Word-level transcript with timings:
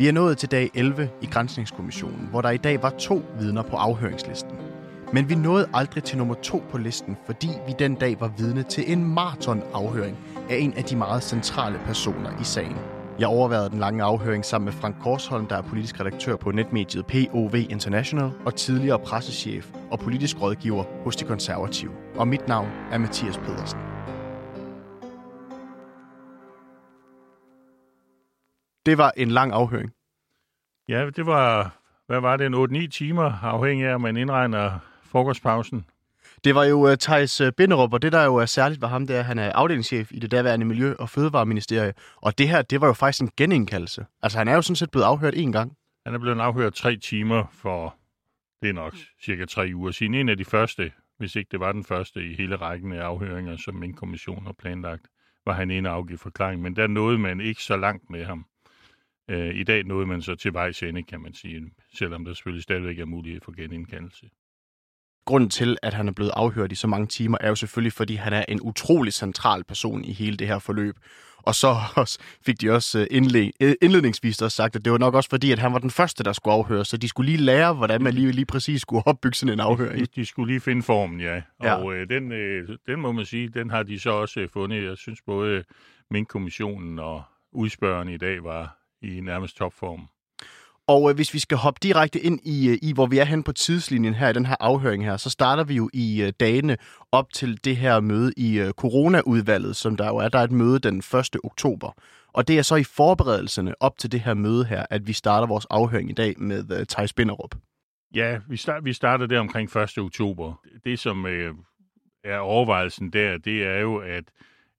Vi 0.00 0.08
er 0.08 0.12
nået 0.12 0.38
til 0.38 0.50
dag 0.50 0.70
11 0.74 1.08
i 1.22 1.26
Grænsningskommissionen, 1.26 2.28
hvor 2.30 2.40
der 2.40 2.50
i 2.50 2.56
dag 2.56 2.82
var 2.82 2.90
to 2.90 3.22
vidner 3.40 3.62
på 3.62 3.76
afhøringslisten. 3.76 4.52
Men 5.12 5.28
vi 5.28 5.34
nåede 5.34 5.68
aldrig 5.74 6.04
til 6.04 6.18
nummer 6.18 6.34
to 6.34 6.62
på 6.70 6.78
listen, 6.78 7.16
fordi 7.26 7.48
vi 7.66 7.74
den 7.78 7.94
dag 7.94 8.20
var 8.20 8.32
vidne 8.38 8.62
til 8.62 8.92
en 8.92 9.04
maratonafhøring 9.04 10.16
af 10.50 10.56
en 10.56 10.72
af 10.72 10.84
de 10.84 10.96
meget 10.96 11.22
centrale 11.22 11.80
personer 11.86 12.40
i 12.40 12.44
sagen. 12.44 12.76
Jeg 13.18 13.28
overvejede 13.28 13.70
den 13.70 13.78
lange 13.78 14.02
afhøring 14.02 14.44
sammen 14.44 14.64
med 14.64 14.72
Frank 14.72 14.96
Korsholm, 15.02 15.46
der 15.46 15.56
er 15.56 15.62
politisk 15.62 16.00
redaktør 16.00 16.36
på 16.36 16.50
netmediet 16.50 17.06
POV 17.06 17.54
International 17.54 18.30
og 18.46 18.54
tidligere 18.54 18.98
pressechef 18.98 19.70
og 19.90 19.98
politisk 19.98 20.42
rådgiver 20.42 20.84
hos 21.04 21.16
De 21.16 21.24
Konservative. 21.24 21.92
Og 22.16 22.28
mit 22.28 22.48
navn 22.48 22.68
er 22.92 22.98
Mathias 22.98 23.38
Pedersen. 23.38 23.89
Det 28.90 28.98
var 28.98 29.12
en 29.16 29.30
lang 29.30 29.52
afhøring. 29.52 29.92
Ja, 30.88 31.10
det 31.10 31.26
var, 31.26 31.76
hvad 32.06 32.20
var 32.20 32.36
det, 32.36 32.46
en 32.46 32.54
8-9 32.84 32.88
timer, 32.88 33.32
afhængig 33.42 33.86
af, 33.86 33.94
om 33.94 34.00
man 34.00 34.16
indregner 34.16 34.78
frokostpausen. 35.04 35.84
Det 36.44 36.54
var 36.54 36.64
jo 36.64 36.90
uh, 36.90 36.94
Thijs 36.94 37.40
øh, 37.40 37.52
Binderup, 37.52 37.92
og 37.92 38.02
det 38.02 38.12
der 38.12 38.24
jo 38.24 38.36
er 38.36 38.46
særligt 38.46 38.82
ved 38.82 38.88
ham, 38.88 39.06
det 39.06 39.16
er, 39.16 39.20
at 39.20 39.26
han 39.26 39.38
er 39.38 39.52
afdelingschef 39.52 40.12
i 40.12 40.18
det 40.18 40.30
derværende 40.30 40.66
Miljø- 40.66 40.94
og 40.98 41.08
Fødevareministerie. 41.08 41.92
Og 42.16 42.38
det 42.38 42.48
her, 42.48 42.62
det 42.62 42.80
var 42.80 42.86
jo 42.86 42.92
faktisk 42.92 43.22
en 43.22 43.30
genindkaldelse. 43.36 44.06
Altså, 44.22 44.38
han 44.38 44.48
er 44.48 44.54
jo 44.54 44.62
sådan 44.62 44.76
set 44.76 44.90
blevet 44.90 45.04
afhørt 45.04 45.34
en 45.34 45.52
gang. 45.52 45.76
Han 46.06 46.14
er 46.14 46.18
blevet 46.18 46.40
afhørt 46.40 46.74
tre 46.74 46.96
timer 46.96 47.44
for, 47.52 47.94
det 48.62 48.68
er 48.68 48.74
nok 48.74 48.94
cirka 49.24 49.44
tre 49.44 49.70
uger 49.74 49.90
siden. 49.90 50.14
En 50.14 50.28
af 50.28 50.36
de 50.36 50.44
første, 50.44 50.92
hvis 51.18 51.36
ikke 51.36 51.48
det 51.50 51.60
var 51.60 51.72
den 51.72 51.84
første 51.84 52.30
i 52.30 52.34
hele 52.34 52.56
rækken 52.56 52.92
af 52.92 53.02
afhøringer, 53.02 53.56
som 53.56 53.74
min 53.74 53.94
kommission 53.94 54.46
har 54.46 54.52
planlagt, 54.52 55.06
var 55.46 55.52
han 55.52 55.70
inde 55.70 55.90
og 55.90 55.96
afgive 55.96 56.18
forklaring. 56.18 56.62
Men 56.62 56.76
der 56.76 56.86
nåede 56.86 57.18
man 57.18 57.40
ikke 57.40 57.62
så 57.62 57.76
langt 57.76 58.10
med 58.10 58.24
ham. 58.24 58.46
Øh, 59.28 59.54
I 59.54 59.64
dag 59.64 59.84
nåede 59.84 60.06
man 60.06 60.22
så 60.22 60.34
til 60.34 60.52
vejs 60.52 60.82
ende, 60.82 61.02
kan 61.02 61.20
man 61.20 61.34
sige, 61.34 61.70
selvom 61.94 62.24
der 62.24 62.34
selvfølgelig 62.34 62.62
stadigvæk 62.62 62.98
er 62.98 63.04
mulighed 63.04 63.40
for 63.44 63.52
genindkaldelse. 63.52 64.26
Grunden 65.24 65.50
til, 65.50 65.76
at 65.82 65.94
han 65.94 66.08
er 66.08 66.12
blevet 66.12 66.30
afhørt 66.34 66.72
i 66.72 66.74
så 66.74 66.86
mange 66.86 67.06
timer, 67.06 67.38
er 67.40 67.48
jo 67.48 67.54
selvfølgelig, 67.54 67.92
fordi 67.92 68.14
han 68.14 68.32
er 68.32 68.44
en 68.48 68.60
utrolig 68.62 69.12
central 69.12 69.64
person 69.64 70.04
i 70.04 70.12
hele 70.12 70.36
det 70.36 70.46
her 70.46 70.58
forløb. 70.58 70.96
Og 71.42 71.54
så 71.54 71.76
også, 71.96 72.18
fik 72.46 72.60
de 72.60 72.70
også 72.70 72.98
øh, 73.10 73.74
indledningsvis 73.82 74.42
også 74.42 74.56
sagt, 74.56 74.76
at 74.76 74.84
det 74.84 74.92
var 74.92 74.98
nok 74.98 75.14
også 75.14 75.30
fordi, 75.30 75.52
at 75.52 75.58
han 75.58 75.72
var 75.72 75.78
den 75.78 75.90
første, 75.90 76.24
der 76.24 76.32
skulle 76.32 76.54
afhøre, 76.54 76.84
så 76.84 76.96
de 76.96 77.08
skulle 77.08 77.30
lige 77.30 77.44
lære, 77.44 77.74
hvordan 77.74 78.02
man 78.02 78.14
lige, 78.14 78.32
lige 78.32 78.46
præcis 78.46 78.82
skulle 78.82 79.06
opbygge 79.06 79.36
sådan 79.36 79.52
en 79.52 79.60
afhøring. 79.60 80.00
De, 80.00 80.06
de 80.20 80.26
skulle 80.26 80.52
lige 80.52 80.60
finde 80.60 80.82
formen, 80.82 81.20
ja. 81.20 81.42
Og 81.58 81.66
ja. 81.66 81.90
Øh, 81.90 82.08
den, 82.08 82.32
øh, 82.32 82.68
den 82.86 83.00
må 83.00 83.12
man 83.12 83.24
sige, 83.24 83.48
den 83.48 83.70
har 83.70 83.82
de 83.82 84.00
så 84.00 84.10
også 84.10 84.40
øh, 84.40 84.48
fundet. 84.48 84.84
Jeg 84.84 84.96
synes 84.96 85.22
både 85.22 85.64
min 86.10 86.26
kommissionen 86.26 86.98
og 86.98 87.22
udspørgen 87.52 88.08
i 88.08 88.16
dag 88.16 88.44
var 88.44 88.79
i 89.02 89.20
nærmest 89.20 89.56
topform. 89.56 90.08
Og 90.86 91.10
øh, 91.10 91.16
hvis 91.16 91.34
vi 91.34 91.38
skal 91.38 91.58
hoppe 91.58 91.78
direkte 91.82 92.20
ind 92.20 92.40
i, 92.42 92.68
øh, 92.68 92.78
i, 92.82 92.92
hvor 92.92 93.06
vi 93.06 93.18
er 93.18 93.24
hen 93.24 93.42
på 93.42 93.52
tidslinjen 93.52 94.14
her 94.14 94.28
i 94.28 94.32
den 94.32 94.46
her 94.46 94.56
afhøring 94.60 95.04
her, 95.04 95.16
så 95.16 95.30
starter 95.30 95.64
vi 95.64 95.74
jo 95.74 95.90
i 95.92 96.22
øh, 96.22 96.32
dagene 96.40 96.76
op 97.12 97.32
til 97.32 97.64
det 97.64 97.76
her 97.76 98.00
møde 98.00 98.32
i 98.36 98.58
øh, 98.58 98.70
coronaudvalget, 98.70 99.76
som 99.76 99.96
der 99.96 100.06
jo 100.06 100.16
er. 100.16 100.28
Der 100.28 100.38
er 100.38 100.44
et 100.44 100.52
møde 100.52 100.78
den 100.78 100.98
1. 100.98 101.36
oktober. 101.44 101.92
Og 102.32 102.48
det 102.48 102.58
er 102.58 102.62
så 102.62 102.76
i 102.76 102.84
forberedelserne 102.84 103.74
op 103.82 103.98
til 103.98 104.12
det 104.12 104.20
her 104.20 104.34
møde 104.34 104.64
her, 104.64 104.86
at 104.90 105.06
vi 105.06 105.12
starter 105.12 105.46
vores 105.46 105.66
afhøring 105.70 106.10
i 106.10 106.12
dag 106.12 106.34
med 106.38 106.80
øh, 106.80 106.86
Thijs 106.86 107.12
Binderup. 107.12 107.54
Ja, 108.14 108.38
vi, 108.48 108.56
start, 108.56 108.84
vi 108.84 108.92
starter 108.92 109.26
der 109.26 109.40
omkring 109.40 109.76
1. 109.76 109.98
oktober. 109.98 110.60
Det, 110.84 110.98
som 110.98 111.26
øh, 111.26 111.54
er 112.24 112.38
overvejelsen 112.38 113.10
der, 113.12 113.38
det 113.38 113.66
er 113.66 113.78
jo, 113.78 113.96
at, 113.96 114.24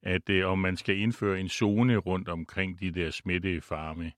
at 0.03 0.29
øh, 0.29 0.47
om 0.47 0.59
man 0.59 0.77
skal 0.77 0.97
indføre 0.97 1.39
en 1.39 1.49
zone 1.49 1.97
rundt 1.97 2.29
omkring 2.29 2.79
de 2.79 2.91
der 2.91 3.11
smittefarme. 3.11 4.11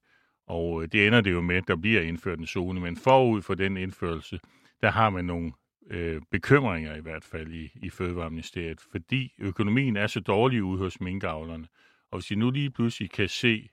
Og 0.46 0.82
øh, 0.82 0.88
det 0.92 1.06
ender 1.06 1.20
det 1.20 1.32
jo 1.32 1.40
med, 1.40 1.56
at 1.56 1.68
der 1.68 1.76
bliver 1.76 2.00
indført 2.00 2.38
en 2.38 2.46
zone, 2.46 2.80
men 2.80 2.96
forud 2.96 3.42
for 3.42 3.54
den 3.54 3.76
indførelse, 3.76 4.40
der 4.82 4.90
har 4.90 5.10
man 5.10 5.24
nogle 5.24 5.52
øh, 5.90 6.22
bekymringer 6.30 6.94
i 6.94 7.00
hvert 7.00 7.24
fald 7.24 7.52
i, 7.52 7.70
i 7.74 7.90
Fødevareministeriet, 7.90 8.80
fordi 8.92 9.32
økonomien 9.38 9.96
er 9.96 10.06
så 10.06 10.20
dårlig 10.20 10.62
ude 10.62 10.78
hos 10.78 11.00
minkavlerne. 11.00 11.66
Og 12.10 12.18
hvis 12.18 12.26
de 12.26 12.36
nu 12.36 12.50
lige 12.50 12.70
pludselig 12.70 13.10
kan 13.10 13.28
se 13.28 13.68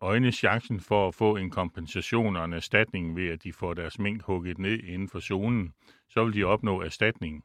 øjne 0.00 0.32
chancen 0.32 0.80
for 0.80 1.08
at 1.08 1.14
få 1.14 1.36
en 1.36 1.50
kompensation 1.50 2.36
og 2.36 2.44
en 2.44 2.52
erstatning 2.52 3.16
ved, 3.16 3.28
at 3.28 3.44
de 3.44 3.52
får 3.52 3.74
deres 3.74 3.98
mink 3.98 4.22
hugget 4.22 4.58
ned 4.58 4.78
inden 4.78 5.08
for 5.08 5.20
zonen, 5.20 5.74
så 6.08 6.24
vil 6.24 6.34
de 6.34 6.44
opnå 6.44 6.82
erstatning. 6.82 7.44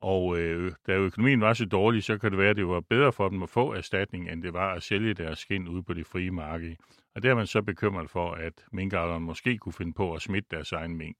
Og 0.00 0.38
øh, 0.38 0.72
da 0.86 0.92
økonomien 0.92 1.40
var 1.40 1.52
så 1.52 1.64
dårlig, 1.64 2.02
så 2.04 2.18
kan 2.18 2.30
det 2.30 2.38
være, 2.38 2.50
at 2.50 2.56
det 2.56 2.68
var 2.68 2.80
bedre 2.80 3.12
for 3.12 3.28
dem 3.28 3.42
at 3.42 3.50
få 3.50 3.72
erstatning, 3.72 4.30
end 4.30 4.42
det 4.42 4.52
var 4.52 4.74
at 4.74 4.82
sælge 4.82 5.14
deres 5.14 5.38
skind 5.38 5.68
ude 5.68 5.82
på 5.82 5.94
det 5.94 6.06
frie 6.06 6.30
marked. 6.30 6.76
Og 7.14 7.22
der 7.22 7.30
er 7.30 7.34
man 7.34 7.46
så 7.46 7.62
bekymret 7.62 8.10
for, 8.10 8.32
at 8.32 8.52
minkavlerne 8.72 9.24
måske 9.24 9.58
kunne 9.58 9.72
finde 9.72 9.92
på 9.92 10.14
at 10.14 10.22
smitte 10.22 10.48
deres 10.50 10.72
egen 10.72 10.96
mink. 10.96 11.16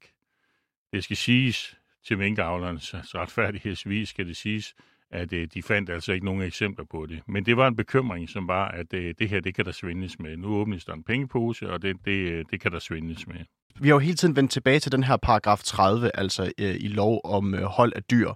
Det 0.93 1.05
skal 1.05 1.17
siges 1.17 1.77
til 2.07 2.19
minkavlernes 2.19 2.95
retfærdighedsvis, 2.95 4.09
skal 4.09 4.27
det 4.27 4.37
siges, 4.37 4.75
at 5.11 5.33
øh, 5.33 5.49
de 5.55 5.63
fandt 5.63 5.91
altså 5.91 6.13
ikke 6.13 6.25
nogen 6.25 6.43
eksempler 6.43 6.85
på 6.85 7.07
det. 7.07 7.21
Men 7.27 7.47
det 7.47 7.57
var 7.57 7.69
en 7.69 7.77
bekymring, 7.77 8.29
som 8.29 8.49
var, 8.49 8.69
at 8.69 8.95
øh, 8.95 9.15
det 9.19 9.29
her, 9.29 9.41
det 9.41 9.55
kan 9.55 9.65
der 9.65 9.73
svindes 9.73 10.19
med. 10.19 10.37
Nu 10.37 10.49
åbnes 10.49 10.85
der 10.85 10.93
en 10.93 11.03
pengepose, 11.03 11.71
og 11.71 11.83
det, 11.83 11.97
det, 12.05 12.33
øh, 12.33 12.45
det 12.51 12.61
kan 12.61 12.73
der 12.73 12.79
svindes 12.79 13.27
med. 13.27 13.37
Vi 13.81 13.89
har 13.89 13.95
jo 13.95 13.99
hele 13.99 14.17
tiden 14.17 14.37
vendt 14.37 14.51
tilbage 14.51 14.81
til 14.81 14.93
den 14.93 15.05
her 15.05 15.17
paragraf 15.17 15.63
30, 15.63 16.11
altså 16.15 16.53
øh, 16.59 16.77
i 16.81 16.89
lov 16.89 17.21
om 17.25 17.55
øh, 17.55 17.63
hold 17.63 17.93
af 17.97 18.03
dyr. 18.03 18.31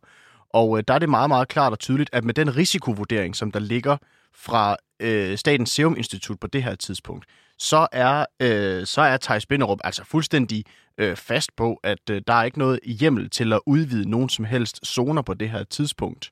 Og 0.53 0.79
øh, 0.79 0.85
der 0.89 0.95
er 0.95 0.99
det 0.99 1.09
meget, 1.09 1.29
meget 1.29 1.49
klart 1.49 1.73
og 1.73 1.79
tydeligt, 1.79 2.11
at 2.13 2.25
med 2.25 2.35
den 2.35 2.57
risikovurdering, 2.57 3.37
som 3.37 3.51
der 3.51 3.61
ligger 3.61 3.97
fra 4.35 4.77
øh, 5.01 5.39
Statens 5.39 5.71
Serum 5.71 5.97
Institut 5.97 6.41
på 6.41 6.47
det 6.47 6.63
her 6.63 6.75
tidspunkt, 6.75 7.27
så 7.59 7.89
er, 7.93 8.27
øh, 8.41 8.87
så 8.87 9.01
er 9.01 9.17
Thijs 9.17 9.47
Binderup 9.47 9.79
altså 9.85 10.05
fuldstændig 10.05 10.65
øh, 10.99 11.17
fast 11.17 11.57
på, 11.57 11.81
at 11.83 12.11
øh, 12.11 12.23
der 12.27 12.35
er 12.35 12.45
ikke 12.45 12.59
noget 12.59 12.81
hjemmel 12.85 13.31
til 13.31 13.53
at 13.53 13.61
udvide 13.67 14.11
nogen 14.11 14.29
som 14.29 14.45
helst 14.45 14.87
zoner 14.87 15.23
på 15.23 15.35
det 15.35 15.51
her 15.51 15.65
tidspunkt. 15.65 16.32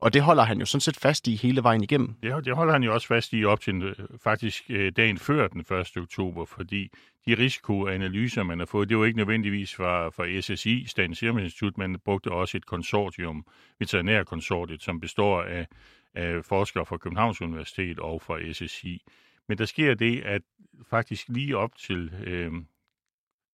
Og 0.00 0.12
det 0.12 0.22
holder 0.22 0.42
han 0.42 0.58
jo 0.60 0.66
sådan 0.66 0.80
set 0.80 0.96
fast 0.96 1.28
i 1.28 1.36
hele 1.36 1.62
vejen 1.62 1.82
igennem. 1.82 2.14
Ja, 2.22 2.40
det 2.40 2.56
holder 2.56 2.72
han 2.72 2.82
jo 2.82 2.94
også 2.94 3.06
fast 3.06 3.32
i 3.32 3.44
op 3.44 3.60
til 3.60 3.82
øh, 3.82 3.94
faktisk 4.22 4.64
øh, 4.68 4.92
dagen 4.96 5.18
før 5.18 5.48
den 5.48 5.60
1. 5.60 5.96
oktober, 5.96 6.44
fordi 6.44 6.90
de 7.26 7.34
risikoanalyser, 7.34 8.42
man 8.42 8.58
har 8.58 8.66
fået, 8.66 8.88
det 8.88 8.98
var 8.98 9.04
ikke 9.04 9.18
nødvendigvis 9.18 9.74
fra, 9.74 10.08
fra 10.08 10.40
SSI, 10.40 10.84
Statens 10.86 11.18
Serum 11.18 11.38
Institut, 11.38 11.78
man 11.78 11.96
brugte 12.04 12.32
også 12.32 12.56
et 12.56 12.66
konsortium, 12.66 13.46
veterinærkonsortiet, 13.78 14.82
som 14.82 15.00
består 15.00 15.42
af, 15.42 15.66
af 16.14 16.44
forskere 16.44 16.86
fra 16.86 16.96
Københavns 16.96 17.42
Universitet 17.42 17.98
og 17.98 18.22
fra 18.22 18.52
SSI. 18.52 19.02
Men 19.48 19.58
der 19.58 19.64
sker 19.64 19.94
det, 19.94 20.20
at 20.20 20.42
faktisk 20.90 21.28
lige 21.28 21.56
op 21.56 21.76
til 21.76 22.12
øh, 22.26 22.52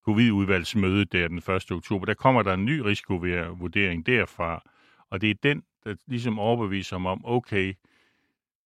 covid-udvalgsmødet 0.05 1.11
der 1.11 1.27
den 1.27 1.37
1. 1.37 1.71
oktober, 1.71 2.05
der 2.05 2.13
kommer 2.13 2.43
der 2.43 2.53
en 2.53 2.65
ny 2.65 2.79
risikovurdering 2.79 4.05
derfra, 4.05 4.63
og 5.09 5.21
det 5.21 5.29
er 5.29 5.35
den, 5.43 5.63
der 5.83 5.95
ligesom 6.07 6.39
overbeviser 6.39 6.97
mig 6.97 7.11
om, 7.11 7.21
okay, 7.25 7.73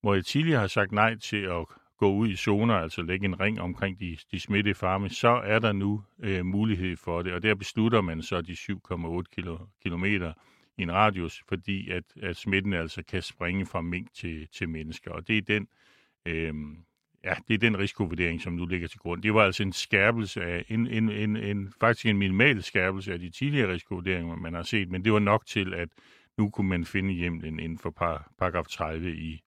hvor 0.02 0.13
jeg 0.13 0.25
tidligere 0.25 0.59
har 0.59 0.68
sagt 0.68 0.91
nej 0.91 1.16
til 1.16 1.38
at 1.38 1.66
gå 1.97 2.13
ud 2.13 2.29
i 2.29 2.35
zoner, 2.35 2.75
altså 2.75 3.02
lægge 3.02 3.25
en 3.25 3.40
ring 3.40 3.62
omkring 3.62 4.00
de, 4.00 4.18
de 4.31 4.40
smittede 4.40 4.75
farme, 4.75 5.09
så 5.09 5.29
er 5.29 5.59
der 5.59 5.72
nu 5.72 6.03
øh, 6.19 6.46
mulighed 6.46 6.97
for 6.97 7.22
det, 7.22 7.34
og 7.34 7.44
der 7.44 7.56
beslutter 7.56 8.02
man 8.02 8.22
så 8.22 8.41
de 8.41 8.52
7,8 8.52 9.24
kilo, 9.35 9.57
kilometer 9.84 10.34
i 10.78 10.81
en 10.81 10.91
radius, 10.91 11.44
fordi 11.47 11.90
at, 11.90 12.03
at 12.22 12.35
smitten 12.35 12.73
altså 12.73 13.03
kan 13.03 13.22
springe 13.22 13.66
fra 13.66 13.81
mink 13.81 14.13
til, 14.13 14.47
til 14.47 14.69
mennesker, 14.69 15.12
og 15.12 15.28
det 15.28 15.38
er 15.38 15.41
den 15.41 15.68
øh, 16.25 16.53
ja, 17.23 17.34
det 17.47 17.53
er 17.53 17.58
den 17.58 17.79
risikovurdering, 17.79 18.41
som 18.41 18.53
nu 18.53 18.66
ligger 18.66 18.88
til 18.88 18.99
grund. 18.99 19.22
Det 19.22 19.34
var 19.34 19.43
altså 19.43 19.64
en 19.64 19.73
skærpelse 19.73 20.43
af, 20.43 20.66
en, 20.70 20.88
en, 20.88 21.09
en, 21.09 21.38
en, 21.38 21.73
faktisk 21.79 22.05
en 22.05 22.17
minimal 22.17 22.64
skærpelse 22.64 23.14
af 23.14 23.20
de 23.20 23.29
tidligere 23.29 23.73
risikovurderinger, 23.73 24.35
man 24.35 24.53
har 24.53 24.64
set, 24.64 24.90
men 24.90 25.05
det 25.05 25.14
var 25.14 25.20
nok 25.20 25.46
til, 25.46 25.73
at 25.73 25.90
nu 26.41 26.49
kunne 26.49 26.70
man 26.70 26.85
finde 26.85 27.14
hjemlen 27.14 27.59
inden 27.59 27.78
for 27.78 27.90
par, 27.90 28.32
paragraf 28.40 28.66
30 28.66 29.16
i, 29.16 29.41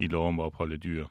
i 0.00 0.06
lov 0.06 0.28
om 0.28 0.40
ophold 0.40 0.72
af 0.72 0.80
dyr. 0.80 1.06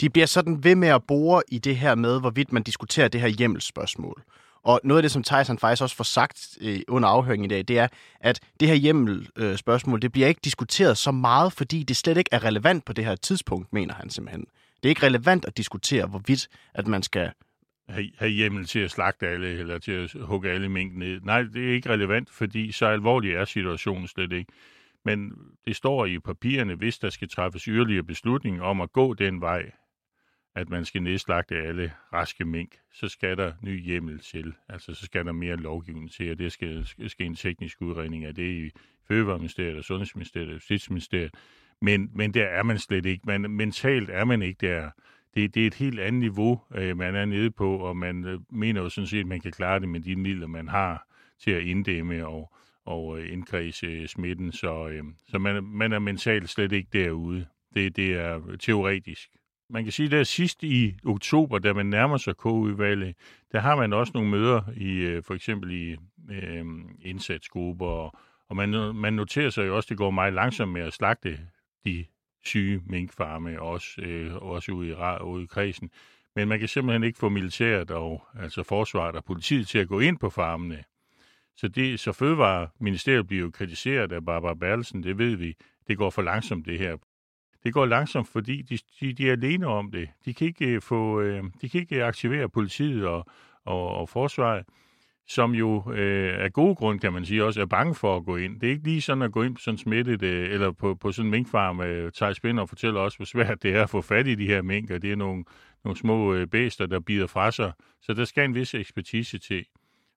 De 0.00 0.10
bliver 0.10 0.26
sådan 0.26 0.64
ved 0.64 0.74
med 0.74 0.88
at 0.88 1.04
bore 1.04 1.42
i 1.48 1.58
det 1.58 1.76
her 1.76 1.94
med, 1.94 2.20
hvorvidt 2.20 2.52
man 2.52 2.62
diskuterer 2.62 3.08
det 3.08 3.20
her 3.20 3.28
hjemmelsspørgsmål. 3.28 4.22
Og 4.62 4.80
noget 4.84 4.98
af 4.98 5.02
det, 5.02 5.10
som 5.10 5.22
Tyson 5.22 5.58
faktisk 5.58 5.82
også 5.82 5.96
får 5.96 6.04
sagt 6.04 6.58
øh, 6.60 6.80
under 6.88 7.08
afhøringen 7.08 7.44
i 7.44 7.48
dag, 7.48 7.64
det 7.68 7.78
er, 7.78 7.88
at 8.20 8.40
det 8.60 8.68
her 8.68 8.74
hjemmelspørgsmål, 8.74 9.98
øh, 9.98 10.02
det 10.02 10.12
bliver 10.12 10.28
ikke 10.28 10.40
diskuteret 10.44 10.98
så 10.98 11.10
meget, 11.10 11.52
fordi 11.52 11.82
det 11.82 11.96
slet 11.96 12.16
ikke 12.16 12.30
er 12.32 12.44
relevant 12.44 12.84
på 12.84 12.92
det 12.92 13.04
her 13.04 13.14
tidspunkt, 13.14 13.72
mener 13.72 13.94
han 13.94 14.10
simpelthen. 14.10 14.44
Det 14.76 14.84
er 14.84 14.88
ikke 14.88 15.06
relevant 15.06 15.44
at 15.44 15.56
diskutere, 15.56 16.06
hvorvidt 16.06 16.48
at 16.74 16.86
man 16.86 17.02
skal 17.02 17.30
have, 17.88 18.10
have 18.18 18.30
hjemmel 18.30 18.66
til 18.66 18.78
at 18.78 18.90
slagte 18.90 19.26
alle, 19.26 19.48
eller 19.48 19.78
til 19.78 19.92
at 19.92 20.16
hugge 20.20 20.50
alle 20.50 20.68
mink 20.68 20.96
ned. 20.96 21.20
Nej, 21.20 21.42
det 21.42 21.68
er 21.68 21.72
ikke 21.72 21.88
relevant, 21.88 22.30
fordi 22.30 22.72
så 22.72 22.86
alvorlig 22.86 23.34
er 23.34 23.44
situationen 23.44 24.08
slet 24.08 24.32
ikke. 24.32 24.52
Men 25.04 25.32
det 25.66 25.76
står 25.76 26.06
i 26.06 26.18
papirerne, 26.18 26.74
hvis 26.74 26.98
der 26.98 27.10
skal 27.10 27.28
træffes 27.28 27.62
yderligere 27.62 28.02
beslutning 28.02 28.62
om 28.62 28.80
at 28.80 28.92
gå 28.92 29.14
den 29.14 29.40
vej, 29.40 29.70
at 30.54 30.68
man 30.68 30.84
skal 30.84 31.02
nedslagte 31.02 31.56
alle 31.56 31.92
raske 32.12 32.44
mink, 32.44 32.78
så 32.92 33.08
skal 33.08 33.36
der 33.36 33.52
ny 33.62 33.84
hjemmel 33.84 34.18
til. 34.18 34.54
Altså, 34.68 34.94
så 34.94 35.04
skal 35.04 35.26
der 35.26 35.32
mere 35.32 35.56
lovgivning 35.56 36.12
til, 36.12 36.30
og 36.30 36.38
det 36.38 36.52
skal 36.52 36.86
ske 37.06 37.24
en 37.24 37.34
teknisk 37.34 37.82
udredning 37.82 38.24
af 38.24 38.34
det 38.34 38.50
i 38.50 38.70
Fødevareministeriet 39.08 39.78
og 39.78 39.84
Sundhedsministeriet 39.84 40.48
og 40.48 40.54
Justitsministeriet. 40.54 41.34
Men, 41.80 42.10
men 42.14 42.34
der 42.34 42.44
er 42.44 42.62
man 42.62 42.78
slet 42.78 43.06
ikke. 43.06 43.22
Man, 43.26 43.40
mentalt 43.40 44.10
er 44.10 44.24
man 44.24 44.42
ikke 44.42 44.66
der 44.66 44.90
det, 45.34 45.54
det 45.54 45.62
er 45.62 45.66
et 45.66 45.74
helt 45.74 46.00
andet 46.00 46.20
niveau, 46.20 46.60
øh, 46.74 46.96
man 46.96 47.14
er 47.14 47.24
nede 47.24 47.50
på, 47.50 47.76
og 47.76 47.96
man 47.96 48.24
øh, 48.24 48.40
mener 48.50 48.80
jo 48.82 48.88
sådan 48.88 49.08
set, 49.08 49.20
at 49.20 49.26
man 49.26 49.40
kan 49.40 49.52
klare 49.52 49.80
det 49.80 49.88
med 49.88 50.00
de 50.00 50.16
midler, 50.16 50.46
man 50.46 50.68
har 50.68 51.06
til 51.40 51.50
at 51.50 51.62
inddæmme 51.62 52.26
og, 52.26 52.54
og 52.84 53.18
øh, 53.18 53.32
indkredse 53.32 53.86
øh, 53.86 54.08
smitten. 54.08 54.52
Så, 54.52 54.88
øh, 54.88 55.04
så 55.28 55.38
man, 55.38 55.64
man 55.64 55.92
er 55.92 55.98
mentalt 55.98 56.50
slet 56.50 56.72
ikke 56.72 56.88
derude. 56.92 57.46
Det, 57.74 57.96
det 57.96 58.14
er 58.14 58.56
teoretisk. 58.60 59.28
Man 59.70 59.84
kan 59.84 59.92
sige, 59.92 60.16
at 60.16 60.26
sidst 60.26 60.62
i 60.62 60.94
oktober, 61.04 61.58
da 61.58 61.72
man 61.72 61.86
nærmer 61.86 62.16
sig 62.16 62.36
KU-valget, 62.36 63.16
der 63.52 63.60
har 63.60 63.76
man 63.76 63.92
også 63.92 64.10
nogle 64.14 64.30
møder 64.30 64.62
i 64.76 64.96
øh, 64.96 65.22
for 65.22 65.34
eksempel 65.34 65.70
i 65.70 65.96
øh, 66.30 66.64
indsatsgrupper, 67.02 67.86
og, 67.86 68.18
og 68.48 68.56
man, 68.56 68.94
man 68.94 69.12
noterer 69.12 69.50
sig 69.50 69.66
jo 69.66 69.76
også, 69.76 69.86
at 69.86 69.88
det 69.88 69.98
går 69.98 70.10
meget 70.10 70.32
langsomt 70.32 70.72
med 70.72 70.82
at 70.82 70.92
slagte 70.92 71.38
de 71.84 72.04
syge 72.44 72.82
minkfarme, 72.86 73.62
også, 73.62 74.00
øh, 74.00 74.34
også 74.36 74.72
ude, 74.72 74.88
i, 74.88 75.22
ude 75.24 75.42
i 75.42 75.46
kredsen. 75.46 75.90
Men 76.36 76.48
man 76.48 76.58
kan 76.58 76.68
simpelthen 76.68 77.04
ikke 77.04 77.18
få 77.18 77.28
militæret 77.28 77.90
og 77.90 78.26
altså 78.40 78.62
forsvaret 78.62 79.16
og 79.16 79.24
politiet 79.24 79.68
til 79.68 79.78
at 79.78 79.88
gå 79.88 80.00
ind 80.00 80.18
på 80.18 80.30
farmene. 80.30 80.84
Så, 81.56 81.68
det, 81.68 82.00
så 82.00 82.12
Fødevareministeriet 82.12 83.26
bliver 83.26 83.42
jo 83.42 83.50
kritiseret 83.50 84.12
af 84.12 84.24
Barbara 84.24 84.54
Berlsen, 84.54 85.02
det 85.02 85.18
ved 85.18 85.36
vi. 85.36 85.56
Det 85.88 85.98
går 85.98 86.10
for 86.10 86.22
langsomt, 86.22 86.66
det 86.66 86.78
her. 86.78 86.96
Det 87.64 87.72
går 87.72 87.86
langsomt, 87.86 88.28
fordi 88.28 88.62
de, 88.62 88.78
de, 89.00 89.12
de 89.12 89.28
er 89.28 89.32
alene 89.32 89.66
om 89.66 89.90
det. 89.90 90.08
De 90.24 90.34
kan 90.34 90.46
ikke, 90.46 90.66
øh, 90.66 90.82
få, 90.82 91.20
øh, 91.20 91.44
de 91.60 91.68
kan 91.68 91.80
ikke 91.80 92.04
aktivere 92.04 92.48
politiet 92.48 93.06
og, 93.06 93.26
og, 93.64 93.88
og 93.88 94.08
forsvaret 94.08 94.66
som 95.26 95.54
jo 95.54 95.92
øh, 95.92 96.44
af 96.44 96.52
gode 96.52 96.74
grund, 96.74 97.00
kan 97.00 97.12
man 97.12 97.24
sige, 97.24 97.44
også 97.44 97.60
er 97.60 97.66
bange 97.66 97.94
for 97.94 98.16
at 98.16 98.24
gå 98.24 98.36
ind. 98.36 98.60
Det 98.60 98.66
er 98.66 98.70
ikke 98.70 98.84
lige 98.84 99.00
sådan 99.00 99.22
at 99.22 99.32
gå 99.32 99.42
ind 99.42 99.54
på 99.54 99.60
sådan 99.60 99.78
smittet, 99.78 100.22
øh, 100.22 100.50
eller 100.50 100.72
på, 100.72 100.94
på 100.94 101.12
sådan 101.12 101.26
en 101.26 101.30
minkfarm. 101.30 101.80
Øh, 101.80 102.12
Thijs 102.12 102.40
Binder 102.40 102.62
og 102.62 102.68
fortæller 102.68 103.00
også, 103.00 103.18
hvor 103.18 103.24
svært 103.24 103.62
det 103.62 103.74
er 103.74 103.82
at 103.82 103.90
få 103.90 104.00
fat 104.00 104.26
i 104.26 104.34
de 104.34 104.46
her 104.46 104.62
minker. 104.62 104.98
det 104.98 105.12
er 105.12 105.16
nogle, 105.16 105.44
nogle 105.84 105.98
små 105.98 106.34
øh, 106.34 106.46
bæster, 106.46 106.86
der 106.86 107.00
bider 107.00 107.26
fra 107.26 107.50
sig. 107.50 107.72
Så 108.02 108.14
der 108.14 108.24
skal 108.24 108.44
en 108.44 108.54
vis 108.54 108.74
ekspertise 108.74 109.38
til. 109.38 109.64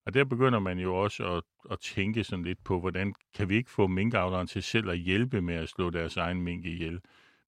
Og 0.06 0.14
der 0.14 0.24
begynder 0.24 0.60
man 0.60 0.80
jo 0.80 0.96
også 0.96 1.36
at, 1.36 1.44
at 1.72 1.80
tænke 1.80 2.24
sådan 2.24 2.46
lidt 2.46 2.64
på, 2.64 2.80
hvordan 2.80 3.14
kan 3.36 3.50
vi 3.50 3.56
ikke 3.56 3.72
få 3.72 3.88
minkavleren 3.88 4.48
til 4.48 4.64
selv 4.64 4.90
at 4.90 4.98
hjælpe 4.98 5.42
med 5.42 5.56
at 5.56 5.70
slå 5.70 5.90
deres 5.90 6.18
egen 6.18 6.42
mink 6.42 6.66
ihjel 6.66 7.00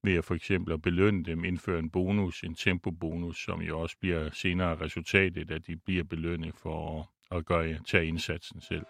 ved 0.03 0.13
at 0.13 0.25
for 0.25 0.35
eksempel 0.35 0.73
at 0.73 0.81
belønne 0.81 1.23
dem, 1.23 1.43
indføre 1.43 1.79
en 1.79 1.89
bonus, 1.89 2.43
en 2.43 2.55
tempobonus, 2.55 3.43
som 3.43 3.61
jo 3.61 3.79
også 3.79 3.95
bliver 3.99 4.29
senere 4.33 4.81
resultatet, 4.81 5.51
at 5.51 5.67
de 5.67 5.75
bliver 5.75 6.03
belønnet 6.03 6.55
for 6.55 6.99
at 6.99 7.05
og 7.31 7.43
gøre, 7.45 7.79
tage 7.87 8.05
indsatsen 8.05 8.61
selv. 8.61 8.85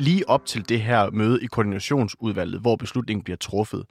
Lige 0.00 0.28
op 0.28 0.46
til 0.46 0.68
det 0.68 0.82
her 0.82 1.10
møde 1.10 1.42
i 1.42 1.46
koordinationsudvalget, 1.46 2.60
hvor 2.60 2.76
beslutningen 2.76 3.24
bliver 3.24 3.36
truffet, 3.36 3.84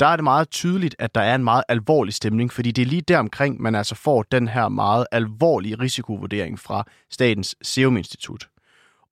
der 0.00 0.06
er 0.06 0.16
det 0.16 0.24
meget 0.24 0.50
tydeligt, 0.50 0.96
at 0.98 1.14
der 1.14 1.20
er 1.20 1.34
en 1.34 1.44
meget 1.44 1.64
alvorlig 1.68 2.14
stemning, 2.14 2.52
fordi 2.52 2.70
det 2.70 2.82
er 2.82 2.86
lige 2.86 3.02
der 3.02 3.18
omkring, 3.18 3.62
man 3.62 3.74
altså 3.74 3.94
får 3.94 4.22
den 4.22 4.48
her 4.48 4.68
meget 4.68 5.06
alvorlige 5.12 5.74
risikovurdering 5.78 6.58
fra 6.58 6.84
Statens 7.10 7.56
Serum 7.62 7.96
Institut. 7.96 8.48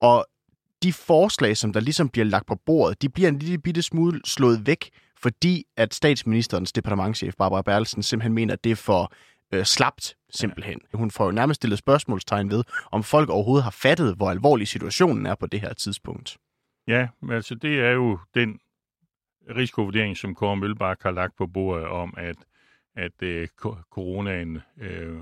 Og 0.01 0.25
de 0.83 0.93
forslag, 0.93 1.57
som 1.57 1.73
der 1.73 1.79
ligesom 1.79 2.09
bliver 2.09 2.25
lagt 2.25 2.45
på 2.45 2.55
bordet, 2.55 3.01
de 3.01 3.09
bliver 3.09 3.29
en 3.29 3.39
lille 3.39 3.57
bitte 3.57 3.81
smule 3.81 4.21
slået 4.25 4.67
væk 4.67 4.89
fordi 5.21 5.63
at 5.77 5.93
statsministerens 5.93 6.71
departementchef 6.71 7.35
Barbara 7.35 7.61
Bertelsen 7.61 8.03
simpelthen 8.03 8.33
mener, 8.33 8.53
at 8.53 8.63
det 8.63 8.71
er 8.71 8.75
for 8.75 9.13
øh, 9.53 9.65
slapt, 9.65 10.17
simpelthen. 10.29 10.79
Ja. 10.93 10.97
Hun 10.97 11.11
får 11.11 11.25
jo 11.25 11.31
nærmest 11.31 11.55
stillet 11.55 11.79
spørgsmålstegn 11.79 12.49
ved, 12.49 12.63
om 12.91 13.03
folk 13.03 13.29
overhovedet 13.29 13.63
har 13.63 13.71
fattet, 13.71 14.15
hvor 14.15 14.29
alvorlig 14.29 14.67
situationen 14.67 15.25
er 15.25 15.35
på 15.35 15.45
det 15.45 15.61
her 15.61 15.73
tidspunkt. 15.73 16.37
Ja, 16.87 17.07
altså 17.31 17.55
det 17.55 17.79
er 17.79 17.91
jo 17.91 18.19
den 18.35 18.59
risikovurdering, 19.55 20.17
som 20.17 20.35
Kåre 20.35 20.57
Mølbak 20.57 21.03
har 21.03 21.11
lagt 21.11 21.35
på 21.35 21.47
bordet 21.47 21.85
om, 21.85 22.13
at, 22.17 22.35
at 22.95 23.21
øh, 23.21 23.47
coronaen 23.91 24.61
øh, 24.77 25.17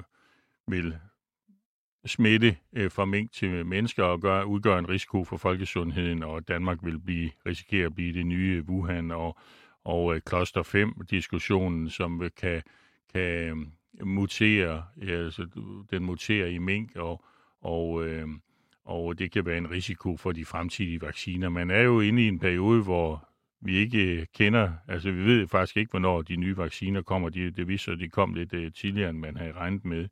vil 0.67 0.97
smitte 2.05 2.57
øh, 2.73 2.91
fra 2.91 3.05
mink 3.05 3.31
til 3.31 3.65
mennesker 3.65 4.03
og 4.03 4.21
gør, 4.21 4.43
udgør 4.43 4.77
en 4.77 4.89
risiko 4.89 5.23
for 5.23 5.37
folkesundheden, 5.37 6.23
og 6.23 6.47
Danmark 6.47 6.77
vil 6.83 6.99
blive, 6.99 7.31
risikere 7.45 7.85
at 7.85 7.95
blive 7.95 8.13
det 8.13 8.25
nye 8.25 8.63
Wuhan, 8.69 9.11
og 9.11 9.37
og 9.85 10.15
øh, 10.15 10.21
Cluster 10.29 10.63
5-diskussionen, 10.63 11.89
som 11.89 12.21
øh, 12.21 12.29
kan, 12.37 12.61
kan 13.13 13.21
øh, 13.21 13.57
mutere, 14.07 14.83
altså 15.01 15.47
den 15.91 16.03
muterer 16.03 16.47
i 16.47 16.57
mink, 16.57 16.95
og, 16.95 17.23
og, 17.61 18.07
øh, 18.07 18.27
og 18.85 19.19
det 19.19 19.31
kan 19.31 19.45
være 19.45 19.57
en 19.57 19.71
risiko 19.71 20.17
for 20.17 20.31
de 20.31 20.45
fremtidige 20.45 21.01
vacciner. 21.01 21.49
Man 21.49 21.71
er 21.71 21.81
jo 21.81 21.99
inde 21.99 22.23
i 22.23 22.27
en 22.27 22.39
periode, 22.39 22.83
hvor 22.83 23.29
vi 23.61 23.75
ikke 23.77 24.19
øh, 24.19 24.25
kender, 24.33 24.71
altså 24.87 25.11
vi 25.11 25.25
ved 25.25 25.47
faktisk 25.47 25.77
ikke, 25.77 25.89
hvornår 25.89 26.21
de 26.21 26.35
nye 26.35 26.57
vacciner 26.57 27.01
kommer. 27.01 27.29
De, 27.29 27.51
det 27.51 27.67
viser, 27.67 27.91
at 27.91 27.99
de 27.99 28.09
kom 28.09 28.33
lidt 28.33 28.53
uh, 28.53 28.71
tidligere, 28.71 29.09
end 29.09 29.17
man 29.19 29.37
havde 29.37 29.51
regnet 29.51 29.85
med. 29.85 30.07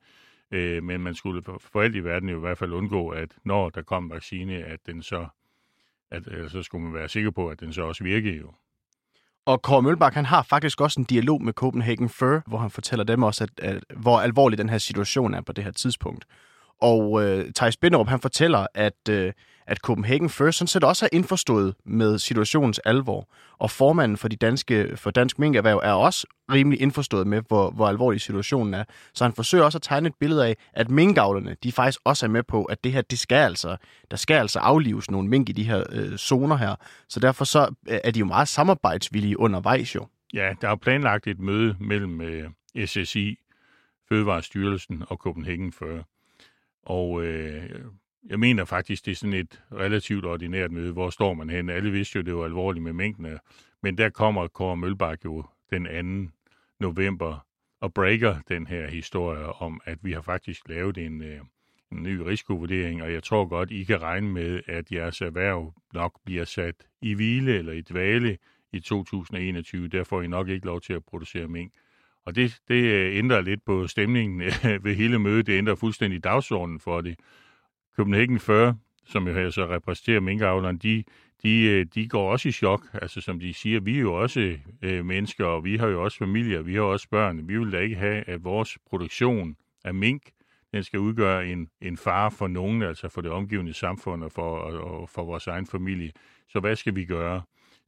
Uh, 0.52 0.84
men 0.84 1.02
man 1.02 1.16
skulle 1.16 1.44
for, 1.44 1.58
for 1.58 1.82
alt 1.82 1.96
i 1.96 2.04
verden 2.04 2.30
jo 2.30 2.38
i 2.38 2.40
hvert 2.40 2.58
fald 2.58 2.72
undgå, 2.74 3.10
at 3.10 3.38
når 3.44 3.70
der 3.70 3.82
kom 3.82 4.10
vaccine, 4.10 4.54
at 4.54 4.80
den 4.86 5.02
så, 5.02 5.28
at, 6.12 6.28
uh, 6.28 6.50
så 6.50 6.64
skulle 6.64 6.84
man 6.84 6.94
være 6.94 7.10
sikker 7.10 7.32
på, 7.32 7.50
at 7.50 7.60
den 7.60 7.74
så 7.74 7.82
også 7.82 8.04
virkede 8.04 8.38
jo. 8.38 8.54
Og 9.46 9.62
Kåre 9.62 9.82
Mølbak, 9.82 10.14
han 10.14 10.26
har 10.26 10.44
faktisk 10.44 10.82
også 10.82 11.00
en 11.00 11.06
dialog 11.06 11.42
med 11.44 11.54
Copenhagen 11.54 12.10
Fur, 12.10 12.42
hvor 12.48 12.58
han 12.58 12.70
fortæller 12.70 13.04
dem 13.04 13.24
også, 13.24 13.44
at, 13.44 13.50
at, 13.60 13.84
hvor 13.98 14.20
alvorlig 14.20 14.58
den 14.58 14.70
her 14.70 14.78
situation 14.78 15.34
er 15.34 15.42
på 15.42 15.54
det 15.54 15.64
her 15.64 15.72
tidspunkt. 15.72 16.26
Og 16.84 17.24
øh, 17.24 17.54
Thijs 17.56 17.78
Binderup, 17.78 18.08
han 18.08 18.20
fortæller, 18.20 18.68
at, 18.74 19.10
øh, 19.10 19.34
at 19.68 19.78
Copenhagen 19.78 20.30
First 20.30 20.58
sådan 20.58 20.68
set 20.68 20.84
også 20.84 21.06
er 21.06 21.10
indforstået 21.12 21.76
med 21.86 22.20
situationens 22.20 22.80
alvor. 22.80 23.30
Og 23.58 23.72
formanden 23.72 24.18
for, 24.18 24.28
de 24.28 24.36
danske, 24.36 24.98
for 24.98 25.12
Dansk 25.12 25.40
Minkerhverv 25.40 25.82
er 25.84 25.92
også 25.92 26.28
rimelig 26.52 26.82
indforstået 26.82 27.28
med, 27.28 27.42
hvor, 27.48 27.72
hvor 27.72 27.88
alvorlig 27.88 28.22
situationen 28.22 28.74
er. 28.74 28.84
Så 29.14 29.24
han 29.24 29.34
forsøger 29.34 29.64
også 29.64 29.78
at 29.78 29.82
tegne 29.82 30.08
et 30.08 30.16
billede 30.20 30.48
af, 30.48 30.56
at 30.74 30.90
minkavlerne, 30.90 31.56
de 31.64 31.72
faktisk 31.72 32.00
også 32.06 32.26
er 32.26 32.30
med 32.30 32.44
på, 32.44 32.64
at 32.64 32.84
det 32.84 32.92
her, 32.92 33.02
det 33.02 33.20
skal 33.20 33.36
altså, 33.36 33.78
der 34.12 34.18
skal 34.18 34.36
altså 34.36 34.60
aflives 34.60 35.12
nogle 35.12 35.30
mink 35.30 35.50
i 35.50 35.52
de 35.52 35.64
her 35.64 35.84
øh, 35.92 36.18
zoner 36.18 36.56
her. 36.56 36.76
Så 37.10 37.20
derfor 37.20 37.46
så 37.46 37.76
øh, 37.90 38.00
er 38.04 38.12
de 38.12 38.20
jo 38.20 38.26
meget 38.26 38.48
samarbejdsvillige 38.48 39.40
undervejs 39.40 39.96
jo. 39.96 40.08
Ja, 40.34 40.54
der 40.62 40.70
er 40.70 40.76
planlagt 40.76 41.28
et 41.28 41.40
møde 41.40 41.76
mellem 41.80 42.22
øh, 42.22 42.50
SSI, 42.86 43.38
Fødevarestyrelsen 44.10 45.04
og 45.08 45.18
Copenhagen 45.18 45.72
Fur. 45.72 46.08
Og 46.84 47.24
øh, 47.24 47.70
jeg 48.30 48.40
mener 48.40 48.66
faktisk, 48.66 49.06
det 49.06 49.12
er 49.12 49.16
sådan 49.16 49.34
et 49.34 49.64
relativt 49.72 50.26
ordinært 50.26 50.72
møde. 50.72 50.94
Hvor 50.94 51.10
står 51.10 51.34
man 51.34 51.50
hen? 51.50 51.70
Alle 51.70 51.92
vidste 51.92 52.18
jo, 52.20 52.24
det 52.24 52.36
var 52.36 52.46
alvorligt 52.46 52.84
med 52.84 52.94
mængdene. 52.94 53.40
Men 53.84 53.98
der 53.98 54.10
kommer 54.10 54.48
Kåre 54.48 54.78
Mølbak 54.78 55.26
jo 55.26 55.44
den 55.70 56.28
2. 56.28 56.32
november 56.80 57.46
og 57.82 57.94
breaker 57.94 58.36
den 58.48 58.68
her 58.68 58.88
historie 58.88 59.46
om, 59.46 59.82
at 59.86 59.98
vi 60.02 60.12
har 60.12 60.22
faktisk 60.22 60.70
lavet 60.70 60.98
en, 60.98 61.22
øh, 61.22 61.40
en 61.92 62.04
ny 62.04 62.18
risikovurdering, 62.18 63.04
og 63.04 63.14
jeg 63.14 63.24
tror 63.24 63.46
godt, 63.46 63.72
I 63.72 63.84
kan 63.84 64.02
regne 64.02 64.30
med, 64.30 64.62
at 64.68 64.92
jeres 64.92 65.22
erhverv 65.22 65.74
nok 65.94 66.20
bliver 66.26 66.46
sat 66.46 66.76
i 67.02 67.14
hvile 67.14 67.58
eller 67.58 67.74
i 67.74 67.82
dvale 67.82 68.38
i 68.74 68.80
2021. 68.80 69.88
Der 69.88 70.04
får 70.04 70.22
I 70.22 70.28
nok 70.28 70.50
ikke 70.50 70.66
lov 70.66 70.82
til 70.82 70.94
at 70.94 71.06
producere 71.06 71.48
mink. 71.48 71.74
Og 72.26 72.36
det, 72.36 72.58
det 72.68 72.84
øh, 72.84 73.18
ændrer 73.18 73.42
lidt 73.42 73.66
på 73.66 73.88
stemningen 73.88 74.42
øh, 74.42 74.54
ved 74.84 74.96
hele 74.96 75.20
mødet. 75.20 75.48
Det 75.48 75.58
ændrer 75.58 75.76
fuldstændig 75.76 76.24
dagsordenen 76.24 76.80
for 76.80 77.02
det. 77.02 77.20
Copenhagen 77.96 78.40
40, 78.40 78.78
som 79.06 79.28
jo 79.28 79.34
her 79.34 79.50
så 79.50 79.68
repræsenterer 79.68 80.20
minkavlerne, 80.20 80.78
de, 80.78 81.04
de, 81.44 81.62
øh, 81.64 81.86
de 81.96 82.08
går 82.08 82.32
også 82.32 82.50
i 82.50 82.52
chok. 82.52 82.88
Altså 82.94 83.22
som 83.22 83.40
de 83.40 83.54
siger, 83.54 83.80
vi 83.80 83.96
er 83.96 84.02
jo 84.02 84.14
også 84.14 84.58
øh, 84.82 85.06
mennesker, 85.06 85.46
og 85.46 85.64
vi 85.64 85.78
har 85.78 85.88
jo 85.88 86.04
også 86.04 86.18
familier, 86.18 86.62
vi 86.62 86.76
har 86.76 86.82
også 86.82 87.08
børn. 87.10 87.48
Vi 87.48 87.58
vil 87.58 87.72
da 87.72 87.80
ikke 87.80 87.96
have, 87.96 88.30
at 88.30 88.44
vores 88.44 88.78
produktion 88.90 89.56
af 89.84 89.94
mink, 89.94 90.22
den 90.72 90.84
skal 90.84 91.00
udgøre 91.00 91.48
en, 91.48 91.70
en 91.82 91.98
fare 91.98 92.32
for 92.32 92.48
nogen, 92.48 92.82
altså 92.82 93.10
for 93.10 93.22
det 93.22 93.32
omgivende 93.32 93.74
samfund 93.74 94.24
og 94.24 94.32
for, 94.32 94.58
og 94.58 95.10
for 95.10 95.24
vores 95.24 95.48
egen 95.48 95.68
familie. 95.68 96.12
Så 96.50 96.60
hvad 96.60 96.76
skal 96.76 96.96
vi 96.96 97.06
gøre? 97.06 97.42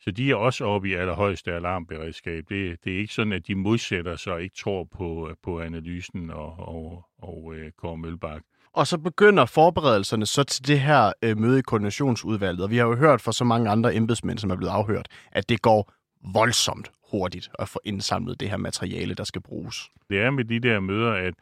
Så 0.06 0.12
de 0.12 0.32
er 0.32 0.36
også 0.36 0.66
oppe 0.66 0.90
i 0.90 0.94
allerhøjeste 0.94 1.54
alarmberedskab. 1.54 2.44
Det, 2.50 2.84
det 2.84 2.94
er 2.94 2.98
ikke 2.98 3.14
sådan, 3.14 3.34
at 3.34 3.48
de 3.48 3.56
modsætter 3.56 4.16
sig 4.16 4.34
og 4.34 4.44
ikke 4.44 4.56
tror 4.56 4.84
på, 4.84 5.30
på 5.44 5.62
analysen 5.62 6.30
og, 6.30 6.60
og, 6.60 7.06
og 7.18 7.44
uh, 7.46 7.56
Kåre 7.78 7.98
Mølbak. 7.98 8.42
Og 8.74 8.88
så 8.88 8.98
begynder 8.98 9.46
forberedelserne 9.46 10.26
så 10.26 10.44
til 10.44 10.68
det 10.68 10.80
her 10.80 11.14
øh, 11.22 11.38
møde 11.38 11.60
i 11.60 11.62
koordinationsudvalget. 11.62 12.64
Og 12.64 12.72
vi 12.72 12.78
har 12.78 12.86
jo 12.86 12.96
hørt 12.96 13.22
fra 13.22 13.32
så 13.32 13.44
mange 13.44 13.70
andre 13.70 13.96
embedsmænd, 13.96 14.38
som 14.40 14.50
er 14.50 14.56
blevet 14.56 14.72
afhørt, 14.72 15.08
at 15.32 15.50
det 15.50 15.62
går 15.62 15.94
voldsomt 16.34 16.92
hurtigt 17.12 17.50
at 17.60 17.70
få 17.70 17.80
indsamlet 17.84 18.40
det 18.40 18.50
her 18.50 18.58
materiale, 18.58 19.14
der 19.14 19.24
skal 19.24 19.42
bruges. 19.42 19.92
Det 20.10 20.22
er 20.22 20.32
med 20.32 20.46
de 20.46 20.60
der 20.60 20.80
møder, 20.80 21.12
at, 21.12 21.34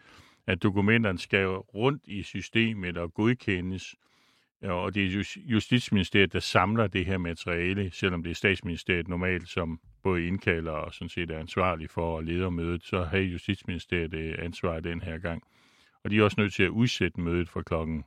at 0.48 0.64
dokumenterne 0.64 1.20
skal 1.20 1.48
rundt 1.48 2.02
i 2.06 2.24
systemet 2.24 2.98
og 2.98 3.14
godkendes. 3.14 3.96
Og 4.64 4.96
det 4.96 5.06
er 5.06 5.24
Justitsministeriet, 5.38 6.34
der 6.34 6.40
samler 6.40 6.88
det 6.88 7.06
her 7.06 7.18
materiale, 7.18 7.92
selvom 7.92 8.24
det 8.24 8.30
er 8.30 8.36
Statsministeriet 8.36 9.08
normalt, 9.08 9.50
som 9.50 9.80
både 10.04 10.28
indkalder 10.28 10.72
og 10.72 10.94
sådan 10.94 11.10
set 11.10 11.32
er 11.32 11.40
ansvarlig 11.40 11.90
for 11.90 12.18
at 12.18 12.26
lede 12.26 12.52
mødet, 12.52 12.84
så 12.84 13.04
har 13.04 13.18
Justitsministeriet 13.18 14.14
øh, 14.14 14.36
ansvar 14.40 14.80
den 14.80 15.02
her 15.02 15.18
gang. 15.18 15.44
Og 16.04 16.12
de 16.12 16.18
er 16.18 16.24
også 16.24 16.42
nødt 16.42 16.54
til 16.54 16.64
at 16.64 16.70
udsætte 16.70 17.22
mødet 17.22 17.50
fra 17.50 17.62
klokken 17.62 18.04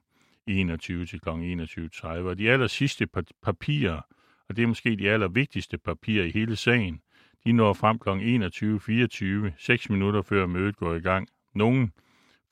21 0.47 1.07
til 1.07 1.21
kl. 1.21 1.29
21.30. 1.29 2.07
Og 2.07 2.39
de 2.39 2.51
aller 2.51 2.67
sidste 2.67 3.07
papirer, 3.43 4.01
og 4.49 4.57
det 4.57 4.63
er 4.63 4.67
måske 4.67 4.97
de 4.97 5.11
allervigtigste 5.11 5.79
papirer 5.79 6.25
i 6.25 6.31
hele 6.31 6.57
sagen, 6.57 7.01
de 7.45 7.53
når 7.53 7.73
frem 7.73 7.99
kl. 7.99 8.09
21.24, 9.49 9.53
6 9.59 9.91
minutter 9.91 10.23
før 10.23 10.47
mødet 10.47 10.77
går 10.77 10.95
i 10.95 11.01
gang. 11.01 11.29
Nogen 11.55 11.93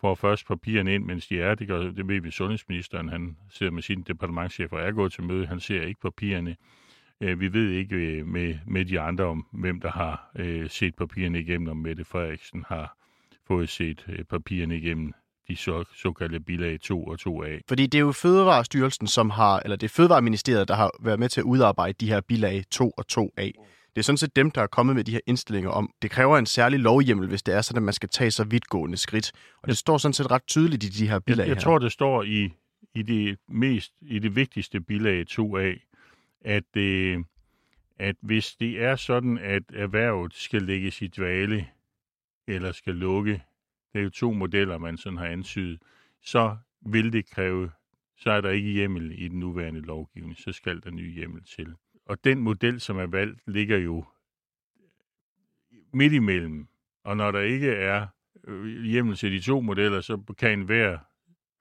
får 0.04 0.14
først 0.14 0.46
papirerne 0.46 0.94
ind, 0.94 1.04
mens 1.04 1.26
de 1.26 1.40
er. 1.40 1.54
Det, 1.54 1.68
gør, 1.68 1.78
det 1.78 2.08
ved 2.08 2.20
vi, 2.20 2.30
sundhedsministeren, 2.30 3.08
han 3.08 3.36
sidder 3.50 3.72
med 3.72 3.82
sin 3.82 4.02
departementchef 4.02 4.72
og 4.72 4.80
er 4.80 4.92
gået 4.92 5.12
til 5.12 5.24
møde. 5.24 5.46
Han 5.46 5.60
ser 5.60 5.82
ikke 5.82 6.00
papirerne. 6.00 6.56
Øh, 7.20 7.40
vi 7.40 7.52
ved 7.52 7.70
ikke 7.70 7.96
øh, 7.96 8.26
med, 8.26 8.58
med 8.66 8.84
de 8.84 9.00
andre 9.00 9.24
om, 9.24 9.46
hvem 9.52 9.80
der 9.80 9.90
har 9.90 10.30
øh, 10.36 10.70
set 10.70 10.94
papirerne 10.94 11.40
igennem, 11.40 11.68
om 11.68 11.76
Mette 11.76 12.04
Frederiksen 12.04 12.64
har 12.68 12.96
fået 13.46 13.68
set 13.68 14.26
papirerne 14.30 14.76
igennem 14.76 15.12
de 15.48 15.56
så, 15.56 15.84
såkaldte 15.94 16.40
bilag 16.40 16.80
2 16.80 17.04
og 17.04 17.18
2A. 17.20 17.60
Fordi 17.68 17.86
det 17.86 17.98
er 17.98 18.02
jo 18.02 18.12
Fødevarestyrelsen, 18.12 19.06
som 19.06 19.30
har, 19.30 19.60
eller 19.60 19.76
det 19.76 19.86
er 19.86 19.94
Fødevareministeriet, 19.96 20.68
der 20.68 20.74
har 20.74 20.90
været 21.00 21.18
med 21.18 21.28
til 21.28 21.40
at 21.40 21.44
udarbejde 21.44 21.92
de 22.00 22.08
her 22.08 22.20
bilag 22.20 22.64
2 22.70 22.90
og 22.90 23.04
2A. 23.12 23.50
Det 23.94 24.00
er 24.00 24.02
sådan 24.02 24.16
set 24.16 24.36
dem, 24.36 24.50
der 24.50 24.62
er 24.62 24.66
kommet 24.66 24.96
med 24.96 25.04
de 25.04 25.12
her 25.12 25.20
indstillinger 25.26 25.70
om, 25.70 25.90
det 26.02 26.10
kræver 26.10 26.38
en 26.38 26.46
særlig 26.46 26.80
lovhjemmel, 26.80 27.28
hvis 27.28 27.42
det 27.42 27.54
er 27.54 27.60
sådan, 27.60 27.76
at 27.76 27.82
man 27.82 27.94
skal 27.94 28.08
tage 28.08 28.30
så 28.30 28.44
vidtgående 28.44 28.96
skridt. 28.96 29.32
Og 29.62 29.68
det 29.68 29.76
står 29.76 29.98
sådan 29.98 30.12
set 30.12 30.30
ret 30.30 30.46
tydeligt 30.46 30.84
i 30.84 30.88
de 30.88 31.08
her 31.08 31.18
bilag 31.18 31.38
Jeg, 31.42 31.48
jeg 31.48 31.56
her. 31.56 31.60
tror, 31.60 31.78
det 31.78 31.92
står 31.92 32.22
i, 32.22 32.50
i 32.94 33.02
det 33.02 33.38
mest, 33.48 33.92
i 34.00 34.18
det 34.18 34.36
vigtigste 34.36 34.80
bilag 34.80 35.24
2A, 35.30 35.90
at, 36.40 36.76
øh, 36.76 37.24
at 37.98 38.16
hvis 38.20 38.56
det 38.60 38.82
er 38.82 38.96
sådan, 38.96 39.38
at 39.38 39.62
erhvervet 39.74 40.34
skal 40.34 40.62
lægges 40.62 41.02
i 41.02 41.06
dvale, 41.06 41.66
eller 42.48 42.72
skal 42.72 42.94
lukke, 42.94 43.42
det 43.92 43.98
er 43.98 44.02
jo 44.04 44.10
to 44.10 44.32
modeller, 44.32 44.78
man 44.78 44.96
sådan 44.96 45.18
har 45.18 45.26
antydet, 45.26 45.82
så 46.22 46.56
vil 46.86 47.12
det 47.12 47.30
kræve, 47.30 47.70
så 48.18 48.30
er 48.30 48.40
der 48.40 48.50
ikke 48.50 48.68
hjemmel 48.70 49.22
i 49.22 49.28
den 49.28 49.40
nuværende 49.40 49.80
lovgivning, 49.80 50.36
så 50.36 50.52
skal 50.52 50.80
der 50.84 50.90
ny 50.90 51.14
hjemmel 51.14 51.42
til. 51.44 51.74
Og 52.06 52.24
den 52.24 52.38
model, 52.38 52.80
som 52.80 52.98
er 52.98 53.06
valgt, 53.06 53.40
ligger 53.46 53.78
jo 53.78 54.04
midt 55.92 56.12
imellem. 56.12 56.66
Og 57.04 57.16
når 57.16 57.30
der 57.30 57.40
ikke 57.40 57.70
er 57.70 58.06
øh, 58.44 58.82
hjemmel 58.82 59.16
til 59.16 59.32
de 59.32 59.40
to 59.40 59.60
modeller, 59.60 60.00
så 60.00 60.34
kan 60.38 60.58
enhver, 60.58 60.98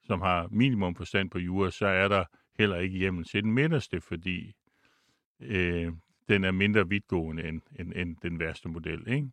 som 0.03 0.21
har 0.21 0.47
minimum 0.51 0.95
forstand 0.95 1.29
på 1.29 1.39
jura, 1.39 1.71
så 1.71 1.85
er 1.85 2.07
der 2.07 2.23
heller 2.59 2.77
ikke 2.77 2.97
hjemmel 2.97 3.25
til 3.25 3.43
den 3.43 3.51
midterste, 3.51 4.01
fordi 4.01 4.53
øh, 5.39 5.91
den 6.29 6.43
er 6.43 6.51
mindre 6.51 6.89
vidtgående 6.89 7.43
end, 7.43 7.61
end, 7.79 7.93
end 7.95 8.15
den 8.21 8.39
værste 8.39 8.69
model. 8.69 9.07
Ikke? 9.07 9.27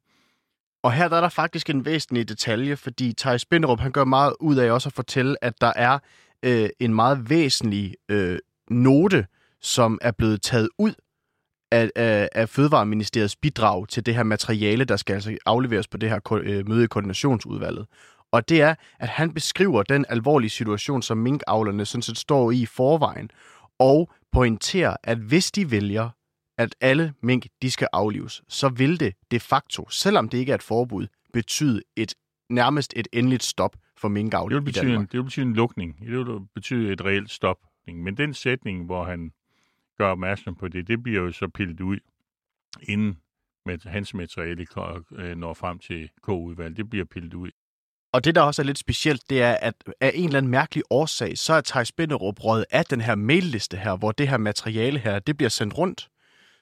Og 0.82 0.92
her 0.92 1.08
der 1.08 1.16
er 1.16 1.20
der 1.20 1.28
faktisk 1.28 1.70
en 1.70 1.84
væsentlig 1.84 2.28
detalje, 2.28 2.76
fordi 2.76 3.14
Thijs 3.18 3.44
Binderup 3.44 3.80
han 3.80 3.92
gør 3.92 4.04
meget 4.04 4.34
ud 4.40 4.56
af 4.56 4.70
også 4.70 4.88
at 4.88 4.92
fortælle, 4.92 5.44
at 5.44 5.60
der 5.60 5.72
er 5.76 5.98
øh, 6.42 6.68
en 6.78 6.94
meget 6.94 7.30
væsentlig 7.30 7.94
øh, 8.08 8.38
note, 8.70 9.26
som 9.62 9.98
er 10.02 10.10
blevet 10.10 10.42
taget 10.42 10.68
ud 10.78 10.92
af, 11.72 11.90
af, 11.96 12.28
af 12.32 12.48
Fødevareministeriets 12.48 13.36
bidrag 13.36 13.88
til 13.88 14.06
det 14.06 14.14
her 14.14 14.22
materiale, 14.22 14.84
der 14.84 14.96
skal 14.96 15.14
altså 15.14 15.36
afleveres 15.46 15.88
på 15.88 15.96
det 15.96 16.08
her 16.08 16.32
øh, 16.32 16.68
møde 16.68 16.84
i 16.84 16.86
koordinationsudvalget. 16.86 17.86
Og 18.32 18.48
det 18.48 18.60
er, 18.60 18.74
at 18.98 19.08
han 19.08 19.34
beskriver 19.34 19.82
den 19.82 20.04
alvorlige 20.08 20.50
situation, 20.50 21.02
som 21.02 21.18
minkavlerne 21.18 21.86
sådan 21.86 22.02
set 22.02 22.18
står 22.18 22.50
i 22.50 22.62
i 22.62 22.66
forvejen, 22.66 23.30
og 23.78 24.10
pointerer, 24.32 24.96
at 25.02 25.18
hvis 25.18 25.50
de 25.52 25.70
vælger, 25.70 26.08
at 26.58 26.74
alle 26.80 27.14
mink 27.22 27.46
de 27.62 27.70
skal 27.70 27.88
aflives, 27.92 28.42
så 28.48 28.68
vil 28.68 29.00
det 29.00 29.14
de 29.30 29.40
facto, 29.40 29.88
selvom 29.90 30.28
det 30.28 30.38
ikke 30.38 30.50
er 30.50 30.54
et 30.54 30.62
forbud, 30.62 31.06
betyde 31.32 31.82
et 31.96 32.14
nærmest 32.50 32.92
et 32.96 33.08
endeligt 33.12 33.42
stop 33.42 33.76
for 33.98 34.08
minkavl 34.08 34.50
det 34.50 34.56
vil 34.56 34.62
betyde 34.62 34.84
i 34.84 34.88
Danmark. 34.88 35.04
En, 35.04 35.08
det 35.12 35.18
vil 35.18 35.24
betyde 35.24 35.46
en 35.46 35.54
lukning. 35.54 36.00
Det 36.00 36.10
vil 36.10 36.40
betyde 36.54 36.92
et 36.92 37.04
reelt 37.04 37.30
stop. 37.30 37.56
Men 37.86 38.16
den 38.16 38.34
sætning, 38.34 38.86
hvor 38.86 39.04
han 39.04 39.30
gør 40.00 40.10
opmærksom 40.10 40.54
på 40.54 40.68
det, 40.68 40.88
det 40.88 41.02
bliver 41.02 41.22
jo 41.22 41.32
så 41.32 41.48
pillet 41.54 41.80
ud, 41.80 41.98
inden 42.82 43.18
med 43.66 43.78
hans 43.86 44.14
materiale 44.14 44.66
øh, 45.18 45.36
når 45.36 45.54
frem 45.54 45.78
til 45.78 46.10
K-udvalget. 46.22 46.76
Det 46.76 46.90
bliver 46.90 47.04
pillet 47.04 47.34
ud. 47.34 47.50
Og 48.12 48.24
det, 48.24 48.34
der 48.34 48.40
også 48.40 48.62
er 48.62 48.66
lidt 48.66 48.78
specielt, 48.78 49.30
det 49.30 49.42
er, 49.42 49.52
at 49.52 49.74
af 50.00 50.12
en 50.14 50.24
eller 50.24 50.38
anden 50.38 50.50
mærkelig 50.50 50.84
årsag, 50.90 51.38
så 51.38 51.52
er 51.52 51.60
Thijs 51.60 51.92
Binderup 51.92 52.44
røget 52.44 52.64
af 52.70 52.84
den 52.84 53.00
her 53.00 53.14
mailliste 53.14 53.76
her, 53.76 53.96
hvor 53.96 54.12
det 54.12 54.28
her 54.28 54.36
materiale 54.36 54.98
her, 54.98 55.18
det 55.18 55.36
bliver 55.36 55.50
sendt 55.50 55.78
rundt. 55.78 56.08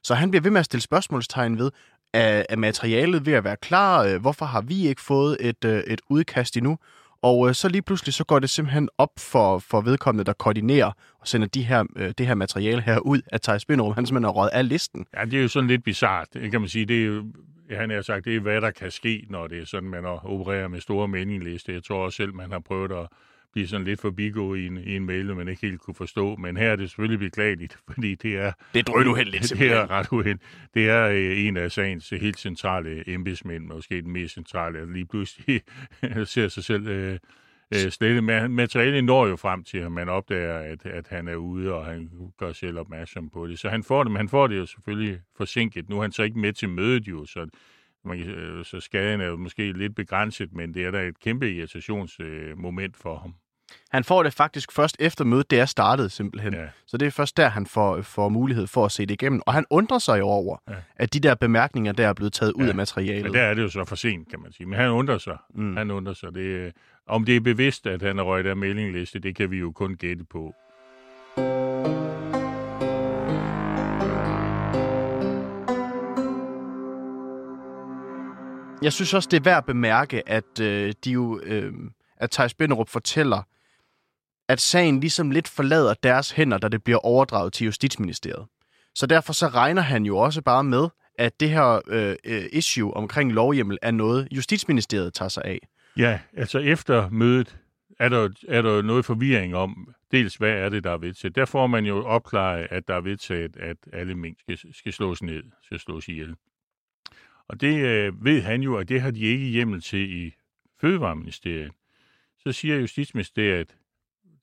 Så 0.03 0.15
han 0.15 0.31
bliver 0.31 0.43
ved 0.43 0.51
med 0.51 0.61
at 0.61 0.65
stille 0.65 0.83
spørgsmålstegn 0.83 1.59
ved, 1.59 1.71
er, 2.13 2.57
materialet 2.57 3.27
ved 3.27 3.33
at 3.33 3.45
være 3.45 3.57
klar? 3.57 4.05
Øh, 4.05 4.21
hvorfor 4.21 4.47
har 4.47 4.61
vi 4.61 4.89
ikke 4.89 5.03
fået 5.03 5.37
et, 5.41 5.65
øh, 5.65 5.83
et 5.87 6.01
udkast 6.11 6.57
endnu? 6.57 6.79
Og 7.23 7.49
øh, 7.49 7.55
så 7.55 7.69
lige 7.69 7.83
pludselig 7.83 8.15
så 8.15 8.25
går 8.25 8.39
det 8.39 8.51
simpelthen 8.51 8.89
op 8.99 9.11
for, 9.19 9.59
for 9.59 9.81
vedkommende, 9.81 10.25
der 10.25 10.33
koordinerer 10.33 10.93
og 11.21 11.29
sender 11.29 11.47
de 11.47 11.63
her, 11.63 11.85
øh, 11.97 12.13
det 12.19 12.27
her 12.27 12.35
materiale 12.35 12.81
her 12.81 12.99
ud 12.99 13.21
af 13.33 13.41
Thijs 13.41 13.65
Binderup. 13.65 13.95
Han 13.95 14.07
simpelthen 14.07 14.25
har 14.25 14.33
røget 14.33 14.51
af 14.51 14.69
listen. 14.69 15.07
Ja, 15.17 15.25
det 15.25 15.35
er 15.35 15.43
jo 15.43 15.49
sådan 15.49 15.69
lidt 15.69 15.85
bizart, 15.85 16.29
kan 16.51 16.61
man 16.61 16.69
sige. 16.69 16.85
Det 16.85 17.03
er 17.03 17.07
jo, 17.07 17.25
han 17.71 17.91
har 17.91 18.03
sagt, 18.03 18.25
det 18.25 18.37
er 18.37 18.41
hvad 18.41 18.61
der 18.61 18.71
kan 18.71 18.91
ske, 18.91 19.27
når 19.31 19.47
det 19.47 19.59
er 19.59 19.67
sådan, 19.67 19.89
man 19.89 20.05
opererer 20.05 20.69
med 20.69 20.81
store 20.81 21.09
meninglister. 21.09 21.73
Jeg 21.73 21.85
tror 21.85 22.05
også 22.05 22.17
selv, 22.17 22.35
man 22.35 22.53
har 22.53 22.59
prøvet 22.59 22.93
at 22.93 23.07
blive 23.59 23.69
sådan 23.69 23.87
lidt 23.87 24.01
forbigået 24.01 24.59
i 24.59 24.67
en, 24.67 24.79
i 24.79 24.97
en 24.97 25.07
mail, 25.07 25.37
man 25.37 25.49
ikke 25.49 25.63
helt 25.63 25.81
kunne 25.81 25.95
forstå. 25.95 26.37
Men 26.37 26.57
her 26.57 26.71
er 26.71 26.77
det 26.77 26.91
selvfølgelig 26.91 27.19
beklageligt, 27.19 27.79
fordi 27.91 28.15
det 28.15 28.37
er... 28.37 28.53
Det 28.75 28.81
er 28.81 28.85
drønuheldigt, 28.93 29.53
Det 29.59 29.73
er 29.73 29.91
ret 29.91 30.13
uheldigt. 30.13 30.43
Det 30.75 30.89
er 30.89 31.09
øh, 31.09 31.47
en 31.47 31.57
af 31.57 31.73
sagens 31.73 32.11
helt 32.11 32.39
centrale 32.39 33.09
embedsmænd, 33.09 33.67
måske 33.67 34.03
den 34.03 34.13
mest 34.13 34.35
centrale, 34.35 34.79
at 34.79 34.89
lige 34.89 35.07
pludselig 35.07 35.63
ser 36.25 36.49
sig 36.49 36.65
selv 36.65 36.89
øh, 36.89 37.19
øh, 37.75 37.91
slet. 37.91 38.25
Men 38.25 38.53
materialet 38.53 39.05
når 39.05 39.27
jo 39.27 39.37
frem 39.37 39.65
til, 39.65 39.79
at 39.79 39.93
man 39.93 40.09
opdager, 40.09 40.59
at, 40.59 40.87
at 40.87 41.09
han 41.09 41.29
er 41.29 41.37
ude, 41.37 41.73
og 41.75 41.87
han 41.87 42.11
gør 42.39 42.53
selv 42.53 42.79
opmærksom 42.79 43.31
på 43.31 43.47
det. 43.47 43.59
Så 43.59 43.69
han 43.69 43.83
får 43.83 44.03
det, 44.03 44.13
men 44.13 44.17
han 44.17 44.29
får 44.29 44.47
det 44.47 44.57
jo 44.57 44.67
selvfølgelig 44.67 45.21
forsinket. 45.37 45.89
Nu 45.89 45.99
er 45.99 46.03
han 46.03 46.13
så 46.13 46.23
ikke 46.23 46.39
med 46.39 46.53
til 46.53 46.69
mødet 46.69 47.09
jo, 47.09 47.27
så 47.27 47.49
man 48.05 48.21
øh, 48.21 48.65
så 48.65 48.81
skaden 48.81 49.21
er 49.21 49.27
jo 49.27 49.37
måske 49.37 49.73
lidt 49.73 49.95
begrænset, 49.95 50.53
men 50.53 50.75
det 50.75 50.85
er 50.85 50.91
da 50.91 51.03
et 51.03 51.21
kæmpe 51.21 51.53
irritationsmoment 51.53 52.97
øh, 52.97 53.01
for 53.01 53.17
ham. 53.17 53.35
Han 53.91 54.05
får 54.05 54.23
det 54.23 54.33
faktisk 54.35 54.73
først 54.73 54.97
efter 55.01 55.25
mødet, 55.25 55.51
det 55.51 55.61
er 55.61 55.67
startet 55.67 56.13
simpelthen. 56.13 56.55
Ja. 56.55 56.67
Så 56.87 56.97
det 56.97 57.07
er 57.07 57.11
først 57.11 57.37
der, 57.37 57.49
han 57.49 57.67
får, 57.67 58.03
får 58.03 58.29
mulighed 58.29 58.67
for 58.67 58.85
at 58.85 58.93
se 58.93 59.07
det 59.07 59.11
igennem. 59.15 59.43
Og 59.47 59.53
han 59.55 59.65
undrer 59.71 59.99
sig 59.99 60.19
jo 60.19 60.27
over, 60.27 60.57
ja. 60.69 60.75
at 60.97 61.15
de 61.15 61.21
der 61.21 61.35
bemærkninger, 61.35 61.93
der 61.93 62.09
er 62.09 62.13
blevet 62.13 62.33
taget 62.33 62.53
ud 62.53 62.63
Ja. 62.65 62.69
af 62.69 62.75
materialet. 62.75 63.23
Men 63.25 63.35
der 63.35 63.43
er 63.43 63.55
det 63.55 63.63
jo 63.63 63.69
så 63.69 63.85
for 63.85 63.97
sent, 63.97 64.29
kan 64.31 64.41
man 64.43 64.53
sige. 64.53 64.67
Men 64.67 64.79
han 64.79 64.91
undrer 64.91 65.19
sig. 65.19 65.37
Mm. 65.55 65.77
Han 65.77 65.91
undrer 65.91 66.15
sig. 66.15 66.35
Det, 66.35 66.41
øh, 66.41 66.73
om 67.07 67.25
det 67.25 67.37
er 67.37 67.41
bevidst, 67.41 67.87
at 67.87 68.03
han 68.03 68.19
er 68.19 68.23
røget 68.23 68.47
af 68.47 68.57
mailingliste, 68.57 69.19
det 69.19 69.37
kan 69.37 69.51
vi 69.51 69.57
jo 69.59 69.73
kun 69.73 69.95
gætte 69.95 70.25
på. 70.25 70.55
Jeg 78.83 78.93
synes 78.93 79.15
også, 79.15 79.29
det 79.31 79.37
er 79.37 79.43
værd 79.45 79.59
at 79.59 79.65
bemærke, 79.65 80.29
at 80.29 80.61
øh, 80.61 80.93
de 81.05 81.11
jo, 81.11 81.41
øh, 81.43 81.73
at 82.17 82.31
Thijs 82.31 82.55
Binderup 82.55 82.89
fortæller, 82.89 83.43
at 84.49 84.61
sagen 84.61 85.01
ligesom 85.01 85.31
lidt 85.31 85.49
forlader 85.49 85.95
deres 85.95 86.31
hænder, 86.31 86.59
da 86.59 86.69
det 86.69 86.85
bliver 86.85 86.99
overdraget 86.99 87.53
til 87.53 87.65
Justitsministeriet. 87.65 88.47
Så 88.95 89.07
derfor 89.07 89.33
så 89.33 89.49
regner 89.49 89.83
han 89.83 90.07
jo 90.07 90.19
også 90.19 90.43
bare 90.43 90.65
med, 90.65 90.89
at 91.19 91.41
det 91.41 91.51
her 91.51 91.81
øh, 91.89 92.17
øh, 92.25 92.45
issue 92.53 92.95
omkring 92.95 93.33
lovhjemmel 93.33 93.79
er 93.83 93.91
noget, 93.91 94.29
Justitsministeriet 94.33 95.15
tager 95.15 95.29
sig 95.29 95.45
af. 95.45 95.59
Ja, 95.97 96.21
altså 96.37 96.59
efter 96.59 97.11
mødet 97.11 97.57
er 97.99 98.09
der, 98.09 98.29
er 98.49 98.63
der 98.63 98.83
noget 98.83 99.05
forvirring 99.05 99.55
om, 99.55 99.95
dels 100.11 100.35
hvad 100.35 100.51
er 100.51 100.69
det, 100.69 100.85
der 100.85 100.91
er 100.91 100.99
vedtaget. 100.99 101.37
Der 101.37 101.45
får 101.45 101.67
man 101.67 101.85
jo 101.85 102.05
opklaret, 102.05 102.67
at 102.71 102.89
der 102.89 102.95
er 102.95 103.01
vedtaget, 103.01 103.57
at 103.57 103.77
alle 103.93 104.15
mink 104.15 104.39
skal, 104.41 104.75
skal 104.75 104.93
slås 104.93 105.23
ned, 105.23 105.43
skal 105.63 105.79
slås 105.79 106.09
ihjel. 106.09 106.35
Og 107.49 107.61
det 107.61 107.85
øh, 107.85 108.25
ved 108.25 108.43
han 108.43 108.63
jo, 108.63 108.77
at 108.77 108.89
det 108.89 109.01
har 109.01 109.11
de 109.11 109.21
ikke 109.21 109.47
hjemmel 109.47 109.81
til 109.81 110.27
i 110.27 110.35
Fødevareministeriet. 110.81 111.73
Så 112.39 112.53
siger 112.53 112.77
Justitsministeriet, 112.77 113.77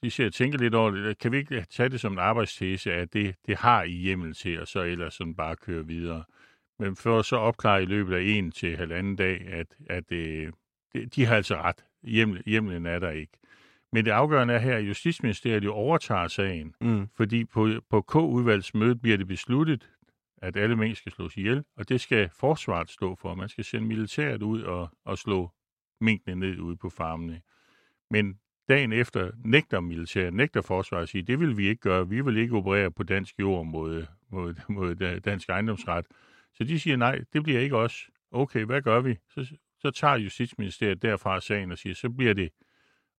de 0.06 0.12
siger, 0.12 0.30
tænker 0.30 0.58
lidt 0.58 0.76
over 0.76 0.92
det, 0.92 1.18
kan 1.18 1.32
vi 1.32 1.38
ikke 1.38 1.66
tage 1.70 1.90
det 1.90 2.00
som 2.00 2.12
en 2.14 2.20
arbejdstese, 2.20 2.94
at 2.94 3.14
det, 3.14 3.36
det 3.46 3.58
har 3.58 3.84
I 3.84 3.92
hjemmel 3.92 4.34
til, 4.34 4.62
og 4.62 4.68
så 4.68 4.82
ellers 4.82 5.14
sådan 5.14 5.36
bare 5.36 5.56
køre 5.56 5.88
videre. 5.88 6.24
Men 6.80 6.96
for 6.96 7.22
så 7.22 7.36
opklare 7.36 7.84
i 7.84 7.86
løbet 7.86 8.16
af 8.16 8.22
en 8.22 8.52
til 8.52 8.78
halvanden 8.78 9.16
dag, 9.16 9.42
at, 9.48 9.68
at 9.90 10.12
øh, 10.12 10.52
de 11.16 11.26
har 11.26 11.36
altså 11.36 11.56
ret. 11.56 11.86
Hjemmel, 12.04 12.44
hjemmelen 12.46 12.86
er 12.86 13.00
der 13.00 13.10
ikke. 13.12 13.34
Men 13.92 14.06
det 14.06 14.12
afgørende 14.12 14.54
er 14.54 14.60
her, 14.60 14.78
at 14.78 14.88
Justitsministeriet 14.88 15.64
jo 15.64 15.74
overtager 15.74 16.28
sagen, 16.28 16.76
Mm. 16.82 17.08
fordi 17.16 17.46
på, 17.46 17.70
på 17.90 18.02
K-udvalgsmødet 18.02 19.02
bliver 19.02 19.18
det 19.18 19.28
besluttet, 19.28 19.90
at 20.38 20.58
alle 20.58 20.76
mængder 20.76 20.96
skal 20.96 21.12
slås 21.12 21.38
ihjel, 21.38 21.64
og 21.78 21.90
det 21.90 22.02
skal 22.02 22.30
forsvaret 22.40 22.90
stå 22.90 23.16
for. 23.16 23.36
Man 23.36 23.50
skal 23.50 23.64
sende 23.64 23.88
militæret 23.88 24.42
ud 24.42 24.62
og, 24.62 24.90
og 25.06 25.18
slå 25.18 25.52
minkene 26.02 26.36
ned 26.36 26.60
ude 26.60 26.78
på 26.78 26.90
farmene. 26.90 27.42
Men 28.12 28.40
dagen 28.70 28.94
efter 28.94 29.32
nægter 29.46 29.80
militæret, 29.80 30.34
nægter 30.34 30.62
forsvaret 30.62 31.04
at 31.04 31.10
sige, 31.10 31.22
det 31.22 31.40
vil 31.40 31.58
vi 31.58 31.68
ikke 31.68 31.82
gøre. 31.82 32.10
Vi 32.10 32.22
vil 32.22 32.38
ikke 32.38 32.56
operere 32.56 32.92
på 32.92 33.04
dansk 33.04 33.40
jord 33.40 33.66
mod, 33.66 34.06
mod, 34.30 34.54
mod 34.70 35.20
dansk 35.20 35.50
ejendomsret. 35.50 36.06
Så 36.54 36.64
de 36.64 36.80
siger, 36.80 36.98
nej, 36.98 37.20
det 37.34 37.44
bliver 37.44 37.60
ikke 37.60 37.78
os. 37.78 38.10
Okay, 38.32 38.66
hvad 38.66 38.82
gør 38.82 39.00
vi? 39.00 39.18
Så, 39.30 39.56
så 39.80 39.92
tager 39.92 40.16
Justitsministeriet 40.16 41.02
derfra 41.02 41.42
sagen 41.42 41.72
og 41.72 41.78
siger, 41.78 41.96
så 41.96 42.10
bliver 42.10 42.34
det 42.34 42.50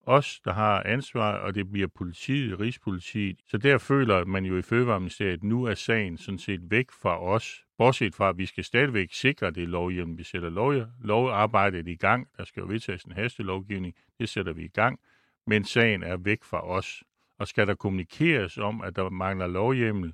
os, 0.06 0.40
der 0.44 0.52
har 0.52 0.82
ansvar, 0.82 1.32
og 1.32 1.54
det 1.54 1.72
bliver 1.72 1.88
politiet, 1.94 2.60
Rigspolitiet. 2.60 3.40
Så 3.46 3.58
der 3.58 3.78
føler 3.78 4.24
man 4.24 4.44
jo 4.44 4.58
i 4.58 4.62
Fødevareministeriet, 4.62 5.32
at 5.32 5.42
nu 5.42 5.64
er 5.64 5.74
sagen 5.74 6.18
sådan 6.18 6.38
set 6.38 6.70
væk 6.70 6.90
fra 6.90 7.22
os. 7.22 7.64
Bortset 7.78 8.14
fra, 8.14 8.28
at 8.28 8.38
vi 8.38 8.46
skal 8.46 8.64
stadigvæk 8.64 9.08
sikre 9.12 9.50
det 9.50 9.68
lovhjem. 9.68 10.18
Vi 10.18 10.22
sætter 10.22 10.50
lov, 10.50 10.74
lovarbejdet 11.00 11.88
i 11.88 11.94
gang. 11.94 12.28
Der 12.36 12.44
skal 12.44 12.60
jo 12.60 12.66
vedtages 12.66 13.02
en 13.02 13.12
hastelovgivning. 13.12 13.94
Det 14.18 14.28
sætter 14.28 14.52
vi 14.52 14.64
i 14.64 14.68
gang. 14.68 15.00
Men 15.46 15.64
sagen 15.64 16.02
er 16.02 16.16
væk 16.16 16.44
fra 16.44 16.68
os. 16.68 17.04
Og 17.38 17.48
skal 17.48 17.66
der 17.66 17.74
kommunikeres 17.74 18.58
om, 18.58 18.80
at 18.80 18.96
der 18.96 19.10
mangler 19.10 19.46
lovhjemmel 19.46 20.12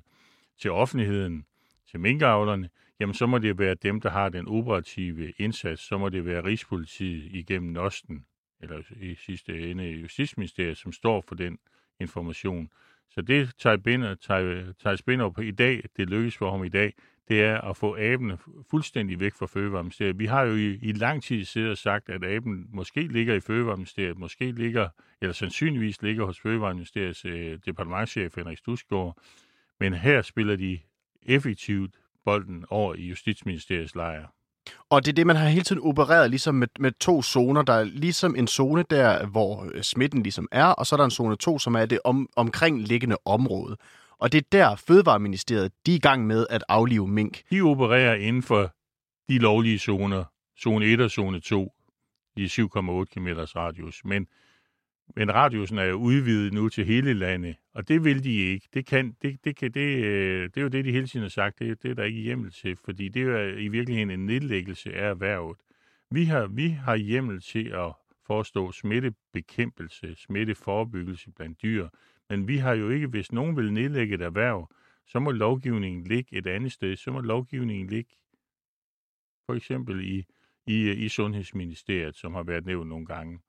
til 0.57 0.71
offentligheden, 0.71 1.45
til 1.91 1.99
minkavlerne, 1.99 2.69
jamen 2.99 3.13
så 3.13 3.25
må 3.25 3.37
det 3.37 3.59
være 3.59 3.75
dem, 3.75 4.01
der 4.01 4.09
har 4.09 4.29
den 4.29 4.47
operative 4.47 5.33
indsats. 5.37 5.81
Så 5.81 5.97
må 5.97 6.09
det 6.09 6.25
være 6.25 6.43
Rigspolitiet 6.43 7.31
igennem 7.31 7.71
Nosten, 7.71 8.25
eller 8.59 8.81
i 9.01 9.15
sidste 9.15 9.71
ende 9.71 9.83
Justitsministeriet, 9.83 10.77
som 10.77 10.91
står 10.91 11.21
for 11.27 11.35
den 11.35 11.57
information. 11.99 12.69
Så 13.09 13.21
det 13.21 13.51
tager 13.59 13.77
Binder, 13.77 14.15
tager, 14.15 14.73
tager 14.73 14.95
Spinner 14.95 15.39
i 15.39 15.51
dag, 15.51 15.83
det 15.97 16.09
lykkes 16.09 16.37
for 16.37 16.51
ham 16.51 16.63
i 16.63 16.69
dag, 16.69 16.93
det 17.27 17.43
er 17.43 17.61
at 17.61 17.77
få 17.77 17.97
abene 17.99 18.37
fuldstændig 18.69 19.19
væk 19.19 19.33
fra 19.33 19.45
Fødevareministeriet. 19.45 20.19
Vi 20.19 20.25
har 20.25 20.43
jo 20.43 20.55
i, 20.55 20.79
i 20.81 20.91
lang 20.91 21.23
tid 21.23 21.45
siddet 21.45 21.71
og 21.71 21.77
sagt, 21.77 22.09
at 22.09 22.23
aben 22.23 22.65
måske 22.73 23.01
ligger 23.01 23.35
i 23.35 23.39
Fødevareministeriet, 23.39 24.17
måske 24.17 24.51
ligger, 24.51 24.89
eller 25.21 25.33
sandsynligvis 25.33 26.01
ligger 26.01 26.25
hos 26.25 26.39
Fødevareministeriets 26.39 27.25
øh, 27.25 27.59
departementchef 27.65 28.35
Henrik 28.35 28.57
Stusgaard, 28.57 29.17
men 29.79 29.93
her 29.93 30.21
spiller 30.21 30.55
de 30.55 30.79
effektivt 31.25 31.95
bolden 32.25 32.65
over 32.69 32.95
i 32.95 33.07
Justitsministeriets 33.07 33.95
lejr. 33.95 34.27
Og 34.89 35.05
det 35.05 35.11
er 35.11 35.15
det, 35.15 35.27
man 35.27 35.35
har 35.35 35.47
hele 35.47 35.63
tiden 35.63 35.81
opereret 35.81 36.29
ligesom 36.29 36.55
med, 36.55 36.67
med 36.79 36.91
to 36.91 37.21
zoner. 37.21 37.61
Der 37.61 37.73
er 37.73 37.83
ligesom 37.83 38.35
en 38.35 38.47
zone 38.47 38.83
der, 38.89 39.25
hvor 39.25 39.69
øh, 39.73 39.81
smitten 39.81 40.23
ligesom 40.23 40.47
er, 40.51 40.65
og 40.65 40.85
så 40.85 40.95
er 40.95 40.97
der 40.97 41.05
en 41.05 41.11
zone 41.11 41.35
2, 41.35 41.59
som 41.59 41.75
er 41.75 41.85
det 41.85 41.99
om, 42.03 42.29
omkringliggende 42.35 43.17
område. 43.25 43.77
Og 44.23 44.31
det 44.31 44.37
er 44.37 44.47
der 44.51 44.75
Fødevareministeriet, 44.75 45.71
de 45.85 45.91
er 45.91 45.95
i 45.95 45.99
gang 45.99 46.27
med 46.27 46.45
at 46.49 46.63
aflive 46.69 47.07
mink. 47.07 47.41
De 47.51 47.61
opererer 47.61 48.15
inden 48.15 48.43
for 48.43 48.75
de 49.29 49.37
lovlige 49.37 49.79
zoner, 49.79 50.23
zone 50.59 50.85
1 50.85 51.01
og 51.01 51.11
zone 51.11 51.39
2, 51.39 51.73
i 52.35 52.45
7,8 52.45 53.03
km 53.03 53.27
radius. 53.27 54.05
Men 54.05 54.27
men 55.15 55.33
radiusen 55.33 55.77
er 55.77 55.83
jo 55.85 55.95
udvidet 55.95 56.53
nu 56.53 56.69
til 56.69 56.85
hele 56.85 57.13
landet, 57.13 57.55
og 57.73 57.87
det 57.87 58.03
vil 58.03 58.23
de 58.23 58.35
ikke. 58.35 58.67
Det, 58.73 58.85
kan, 58.85 59.15
det, 59.21 59.37
det, 59.43 59.55
kan, 59.55 59.71
det, 59.71 60.03
øh, 60.05 60.43
det 60.43 60.57
er 60.57 60.61
jo 60.61 60.67
det, 60.67 60.85
de 60.85 60.91
hele 60.91 61.07
tiden 61.07 61.23
har 61.23 61.29
sagt. 61.29 61.59
Det, 61.59 61.83
det 61.83 61.91
er 61.91 61.95
der 61.95 62.03
ikke 62.03 62.21
hjemmel 62.21 62.51
til, 62.51 62.77
fordi 62.85 63.09
det 63.09 63.23
er 63.23 63.57
i 63.57 63.67
virkeligheden 63.67 64.11
en 64.11 64.25
nedlæggelse 64.25 64.93
af 64.93 65.09
erhvervet. 65.09 65.57
Vi 66.11 66.25
har, 66.25 66.47
vi 66.47 66.69
har 66.69 66.95
hjemmel 66.95 67.41
til 67.41 67.67
at 67.67 67.93
forestå 68.27 68.71
smittebekæmpelse, 68.71 70.15
smitteforebyggelse 70.15 71.31
blandt 71.31 71.61
dyr, 71.61 71.87
men 72.33 72.47
vi 72.47 72.57
har 72.57 72.73
jo 72.73 72.89
ikke, 72.89 73.07
hvis 73.07 73.31
nogen 73.31 73.57
vil 73.57 73.73
nedlægge 73.73 74.15
et 74.15 74.21
erhverv, 74.21 74.69
så 75.07 75.19
må 75.19 75.31
lovgivningen 75.31 76.03
ligge 76.03 76.37
et 76.37 76.47
andet 76.47 76.71
sted. 76.71 76.95
Så 76.95 77.11
må 77.11 77.21
lovgivningen 77.21 77.87
ligge 77.87 78.11
for 79.45 79.53
eksempel 79.53 80.01
i, 80.01 80.25
i, 80.67 80.91
i 80.91 81.09
Sundhedsministeriet, 81.09 82.15
som 82.15 82.33
har 82.33 82.43
været 82.43 82.65
nævnt 82.65 82.89
nogle 82.89 83.05
gange. 83.05 83.39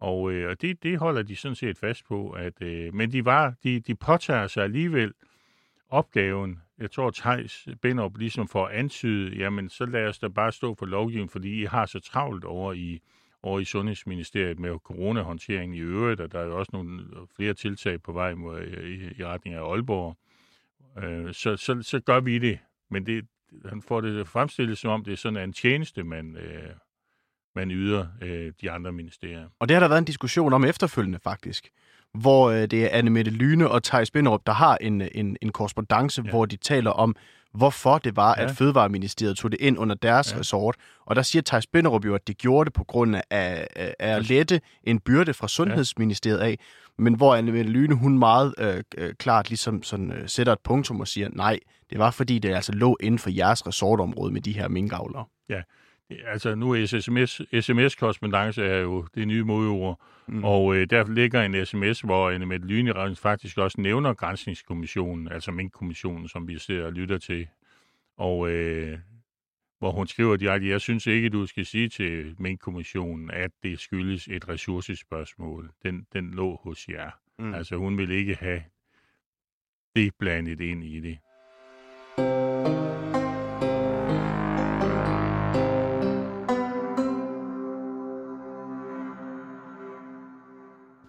Og, 0.00 0.32
øh, 0.32 0.50
og 0.50 0.62
det, 0.62 0.82
det 0.82 0.98
holder 0.98 1.22
de 1.22 1.36
sådan 1.36 1.54
set 1.54 1.78
fast 1.78 2.04
på. 2.04 2.30
At, 2.30 2.62
øh, 2.62 2.94
men 2.94 3.12
de, 3.12 3.24
var, 3.24 3.54
de, 3.62 3.80
de 3.80 3.94
påtager 3.94 4.46
sig 4.46 4.64
alligevel 4.64 5.12
opgaven. 5.88 6.58
Jeg 6.78 6.90
tror, 6.90 7.10
Thijs 7.10 7.68
Benop 7.82 8.16
ligesom 8.18 8.48
for 8.48 8.66
at 8.66 8.74
antyde, 8.74 9.36
jamen 9.36 9.68
så 9.68 9.86
lad 9.86 10.06
os 10.06 10.18
da 10.18 10.28
bare 10.28 10.52
stå 10.52 10.74
for 10.74 10.86
lovgivningen, 10.86 11.28
fordi 11.28 11.62
I 11.62 11.64
har 11.64 11.86
så 11.86 12.00
travlt 12.00 12.44
over 12.44 12.72
i, 12.72 13.00
over 13.42 13.60
i 13.60 13.64
Sundhedsministeriet 13.64 14.58
med 14.58 14.78
coronahåndteringen 14.84 15.74
i 15.74 15.80
øvrigt, 15.80 16.20
og 16.20 16.32
der 16.32 16.38
er 16.38 16.44
jo 16.44 16.58
også 16.58 16.70
nogle 16.72 17.04
flere 17.36 17.54
tiltag 17.54 18.02
på 18.02 18.12
vej 18.12 18.34
mod, 18.34 18.62
i, 18.62 19.20
i 19.20 19.24
retning 19.24 19.56
af 19.56 19.70
Aalborg. 19.70 20.16
Øh, 21.04 21.34
så, 21.34 21.56
så, 21.56 21.82
så 21.82 22.00
gør 22.00 22.20
vi 22.20 22.38
det. 22.38 22.58
Men 22.90 23.06
det, 23.06 23.26
han 23.64 23.82
får 23.82 24.00
det 24.00 24.28
fremstillet 24.28 24.78
som 24.78 24.90
om, 24.90 25.04
det 25.04 25.12
er 25.12 25.16
sådan 25.16 25.42
en 25.42 25.52
tjeneste, 25.52 26.04
man, 26.04 26.36
øh, 26.36 26.70
man 27.54 27.70
yder 27.70 28.06
øh, 28.22 28.52
de 28.60 28.70
andre 28.70 28.92
ministerier. 28.92 29.48
Og 29.58 29.68
det 29.68 29.74
har 29.74 29.80
der 29.80 29.88
været 29.88 29.98
en 29.98 30.04
diskussion 30.04 30.52
om 30.52 30.64
efterfølgende 30.64 31.18
faktisk, 31.18 31.70
hvor 32.14 32.50
øh, 32.50 32.62
det 32.62 32.84
er 32.84 32.88
Anne 32.98 33.10
Mette 33.10 33.30
Lyne 33.30 33.68
og 33.68 33.82
Thijs 33.82 34.10
Binderup, 34.10 34.46
der 34.46 34.52
har 34.52 34.76
en, 34.80 35.02
en, 35.14 35.36
en 35.42 35.52
korrespondence, 35.52 36.22
ja. 36.24 36.30
hvor 36.30 36.46
de 36.46 36.56
taler 36.56 36.90
om, 36.90 37.16
hvorfor 37.54 37.98
det 37.98 38.16
var, 38.16 38.34
ja. 38.38 38.44
at 38.44 38.50
Fødevareministeriet 38.50 39.36
tog 39.36 39.52
det 39.52 39.60
ind 39.60 39.78
under 39.78 39.94
deres 39.94 40.32
ja. 40.32 40.38
resort. 40.38 40.76
Og 41.06 41.16
der 41.16 41.22
siger 41.22 41.42
Thijs 41.42 41.66
Binderup 41.66 42.04
jo, 42.04 42.14
at 42.14 42.28
de 42.28 42.34
gjorde 42.34 42.64
det 42.64 42.72
på 42.72 42.84
grund 42.84 43.16
af, 43.16 43.66
af 43.70 43.94
at 43.98 44.28
lette 44.28 44.60
en 44.84 45.00
byrde 45.00 45.34
fra 45.34 45.48
Sundhedsministeriet 45.48 46.38
af, 46.38 46.58
men 46.98 47.14
hvor 47.14 47.34
Anne 47.34 47.62
Lyne, 47.62 47.94
hun 47.94 48.18
meget 48.18 48.54
øh, 48.58 48.82
øh, 48.98 49.14
klart 49.14 49.48
ligesom 49.48 49.82
sådan, 49.82 50.12
øh, 50.12 50.28
sætter 50.28 50.52
et 50.52 50.58
punktum 50.64 51.00
og 51.00 51.08
siger, 51.08 51.28
nej, 51.32 51.58
det 51.90 51.98
var 51.98 52.10
fordi, 52.10 52.38
det 52.38 52.54
altså 52.54 52.72
lå 52.72 52.96
inden 53.00 53.18
for 53.18 53.30
jeres 53.30 53.66
resortområde 53.66 54.32
med 54.32 54.40
de 54.40 54.52
her 54.52 54.68
minkavlere. 54.68 55.24
Ja, 55.48 55.62
altså 56.26 56.54
nu 56.54 56.70
er 56.70 56.86
sms, 56.86 57.40
sms-korrespondence 57.64 58.64
er 58.64 58.78
jo 58.78 59.06
det 59.14 59.28
nye 59.28 59.44
modord, 59.44 60.00
mm. 60.28 60.44
og 60.44 60.76
øh, 60.76 60.90
der 60.90 61.12
ligger 61.12 61.42
en 61.42 61.66
sms, 61.66 62.00
hvor 62.00 62.30
Anne 62.30 62.46
Mette 62.46 62.66
Lyne 62.66 63.16
faktisk 63.16 63.58
også 63.58 63.80
nævner 63.80 64.14
Grænsningskommissionen, 64.14 65.28
altså 65.28 65.50
Mink-kommissionen, 65.50 66.28
som 66.28 66.48
vi 66.48 66.58
ser 66.58 66.84
og 66.84 66.92
lytter 66.92 67.18
til. 67.18 67.46
Og 68.16 68.50
øh, 68.50 68.98
hvor 69.78 69.92
hun 69.92 70.06
skriver 70.06 70.36
direkte, 70.36 70.68
jeg 70.68 70.80
synes 70.80 71.06
ikke, 71.06 71.28
du 71.28 71.46
skal 71.46 71.66
sige 71.66 71.88
til 71.88 72.34
Mink-kommissionen, 72.38 73.30
at 73.30 73.50
det 73.62 73.80
skyldes 73.80 74.28
et 74.28 74.48
ressourcespørgsmål. 74.48 75.70
Den, 75.82 76.06
den 76.12 76.30
lå 76.30 76.60
hos 76.62 76.88
jer. 76.88 77.10
Mm. 77.38 77.54
Altså 77.54 77.76
hun 77.76 77.98
vil 77.98 78.10
ikke 78.10 78.34
have 78.34 78.62
det 79.96 80.14
blandet 80.18 80.60
ind 80.60 80.84
i 80.84 81.00
det. 81.00 81.18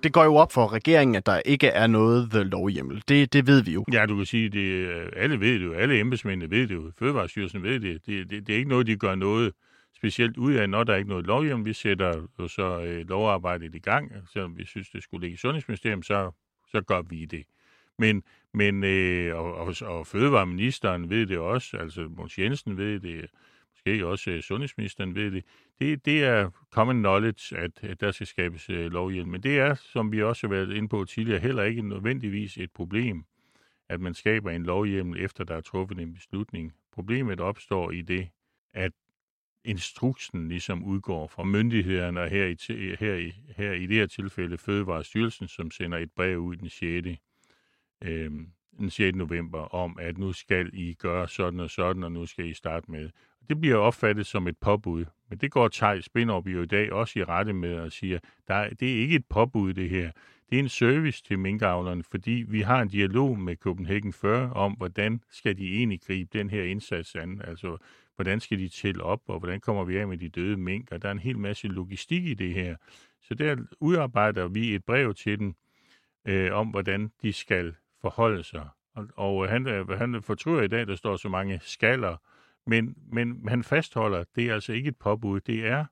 Det 0.03 0.13
går 0.13 0.23
jo 0.23 0.35
op 0.35 0.51
for 0.51 0.73
regeringen, 0.73 1.15
at 1.15 1.25
der 1.25 1.41
ikke 1.45 1.67
er 1.67 1.87
noget 1.87 2.31
the 2.31 2.43
lovhjemmel. 2.43 3.03
Det, 3.07 3.33
det 3.33 3.47
ved 3.47 3.63
vi 3.63 3.71
jo. 3.71 3.85
Ja, 3.93 4.05
du 4.05 4.15
kan 4.15 4.25
sige, 4.25 4.49
det 4.49 4.59
øh, 4.59 5.09
alle 5.15 5.39
ved 5.39 5.53
det 5.59 5.65
jo. 5.65 5.73
Alle 5.73 5.99
embedsmændene 5.99 6.51
ved 6.51 6.67
det 6.67 6.75
jo. 6.75 6.91
Fødevarestyrelsen 6.99 7.63
ved 7.63 7.79
det. 7.79 8.05
Det, 8.05 8.29
det. 8.29 8.47
det 8.47 8.53
er 8.53 8.57
ikke 8.57 8.69
noget, 8.69 8.87
de 8.87 8.95
gør 8.95 9.15
noget 9.15 9.53
specielt 9.95 10.37
ud 10.37 10.53
af, 10.53 10.69
når 10.69 10.83
der 10.83 10.93
er 10.93 10.97
ikke 10.97 11.09
noget 11.09 11.25
lovhjemmel. 11.25 11.65
Vi 11.65 11.73
sætter 11.73 12.27
jo 12.39 12.47
så 12.47 12.81
øh, 12.81 13.07
lovarbejdet 13.09 13.75
i 13.75 13.79
gang. 13.79 14.11
Selvom 14.33 14.57
vi 14.57 14.65
synes, 14.65 14.89
det 14.89 15.03
skulle 15.03 15.21
ligge 15.21 15.33
i 15.33 15.37
Sundhedsministeriet, 15.37 16.05
så, 16.05 16.31
så 16.71 16.81
gør 16.81 17.01
vi 17.01 17.25
det. 17.25 17.43
Men, 17.99 18.23
men 18.53 18.83
øh, 18.83 19.35
og, 19.35 19.53
og, 19.55 19.75
og 19.81 20.07
Fødevareministeren 20.07 21.09
ved 21.09 21.25
det 21.25 21.37
også, 21.37 21.77
altså 21.77 22.01
Måns 22.17 22.39
Jensen 22.39 22.77
ved 22.77 22.99
det, 22.99 23.25
måske 23.85 24.07
også 24.07 24.31
øh, 24.31 24.41
sundhedsministeren 24.41 25.15
ved 25.15 25.31
det, 25.31 25.43
det, 25.79 26.05
det 26.05 26.23
er 26.23 26.49
common 26.71 26.99
knowledge, 26.99 27.57
at, 27.57 27.71
at 27.81 28.01
der 28.01 28.11
skal 28.11 28.27
skabes 28.27 28.69
uh, 28.69 28.75
lovhjælp. 28.75 29.27
Men 29.27 29.43
det 29.43 29.59
er, 29.59 29.75
som 29.75 30.11
vi 30.11 30.23
også 30.23 30.47
har 30.47 30.53
været 30.53 30.73
inde 30.73 30.89
på 30.89 31.05
tidligere, 31.05 31.39
heller 31.39 31.63
ikke 31.63 31.81
nødvendigvis 31.81 32.57
et 32.57 32.71
problem, 32.71 33.25
at 33.89 33.99
man 34.01 34.13
skaber 34.13 34.51
en 34.51 34.63
lovhjemmel, 34.63 35.23
efter 35.23 35.43
der 35.43 35.55
er 35.55 35.61
truffet 35.61 35.99
en 35.99 36.13
beslutning. 36.13 36.73
Problemet 36.91 37.39
opstår 37.39 37.91
i 37.91 38.01
det, 38.01 38.29
at 38.73 38.91
instruksen 39.65 40.49
ligesom 40.49 40.83
udgår 40.83 41.27
fra 41.27 41.43
myndighederne, 41.43 42.21
og 42.21 42.29
her 42.29 42.45
i, 42.45 42.95
her 42.99 43.15
i, 43.15 43.33
her 43.57 43.71
i 43.71 43.87
det 43.87 43.95
her 43.95 44.07
tilfælde 44.07 44.57
Fødevarestyrelsen, 44.57 45.47
som 45.47 45.71
sender 45.71 45.97
et 45.97 46.11
brev 46.11 46.37
ud 46.37 46.55
den 46.55 46.69
6. 46.69 47.19
Øhm, 48.03 48.47
den 48.79 48.89
6. 48.89 49.15
november 49.15 49.59
om, 49.59 49.97
at 49.99 50.17
nu 50.17 50.33
skal 50.33 50.69
I 50.73 50.93
gøre 50.93 51.27
sådan 51.27 51.59
og 51.59 51.69
sådan, 51.69 52.03
og 52.03 52.11
nu 52.11 52.25
skal 52.25 52.45
I 52.45 52.53
starte 52.53 52.91
med. 52.91 53.09
Det 53.49 53.61
bliver 53.61 53.75
opfattet 53.75 54.25
som 54.25 54.47
et 54.47 54.57
påbud, 54.57 55.05
men 55.29 55.37
det 55.37 55.51
går 55.51 55.67
Tej 55.67 56.01
Spinderup 56.01 56.47
jo 56.47 56.61
i 56.61 56.65
dag 56.65 56.91
også 56.91 57.19
i 57.19 57.23
rette 57.23 57.53
med 57.53 57.75
at 57.75 57.91
sige, 57.91 58.19
der, 58.47 58.69
det 58.69 58.93
er 58.93 59.01
ikke 59.01 59.15
et 59.15 59.25
påbud 59.29 59.73
det 59.73 59.89
her. 59.89 60.11
Det 60.49 60.55
er 60.55 60.63
en 60.63 60.69
service 60.69 61.23
til 61.23 61.39
minkavlerne, 61.39 62.03
fordi 62.03 62.45
vi 62.47 62.61
har 62.61 62.81
en 62.81 62.87
dialog 62.87 63.39
med 63.39 63.55
Copenhagen 63.55 64.13
40 64.13 64.53
om, 64.53 64.73
hvordan 64.73 65.21
skal 65.31 65.57
de 65.57 65.77
egentlig 65.77 66.01
gribe 66.01 66.29
den 66.37 66.49
her 66.49 66.63
indsats 66.63 67.15
an. 67.15 67.41
Altså, 67.43 67.77
hvordan 68.15 68.39
skal 68.39 68.59
de 68.59 68.69
til 68.69 69.01
op, 69.01 69.21
og 69.27 69.39
hvordan 69.39 69.59
kommer 69.59 69.83
vi 69.83 69.97
af 69.97 70.07
med 70.07 70.17
de 70.17 70.29
døde 70.29 70.57
mink, 70.57 70.91
og 70.91 71.01
der 71.01 71.07
er 71.07 71.11
en 71.11 71.19
hel 71.19 71.39
masse 71.39 71.67
logistik 71.67 72.25
i 72.25 72.33
det 72.33 72.53
her. 72.53 72.75
Så 73.21 73.33
der 73.33 73.55
udarbejder 73.79 74.47
vi 74.47 74.75
et 74.75 74.85
brev 74.85 75.13
til 75.13 75.39
dem 75.39 75.55
øh, 76.27 76.53
om, 76.53 76.67
hvordan 76.67 77.11
de 77.21 77.33
skal 77.33 77.75
forholde 78.03 78.43
sig. 78.43 78.67
Og, 78.95 79.07
og 79.15 79.43
øh, 79.43 79.49
han, 79.49 79.67
øh, 79.67 79.89
han 79.89 80.21
fortryder 80.21 80.61
i 80.61 80.67
dag, 80.67 80.87
der 80.87 80.95
står 80.95 81.15
så 81.15 81.29
mange 81.29 81.59
skaller, 81.61 82.17
men, 82.69 82.95
men 83.11 83.47
han 83.47 83.63
fastholder, 83.63 84.23
det 84.35 84.49
er 84.49 84.53
altså 84.53 84.73
ikke 84.73 84.87
et 84.87 84.97
påbud, 84.97 85.39
det 85.39 85.67
er 85.67 85.85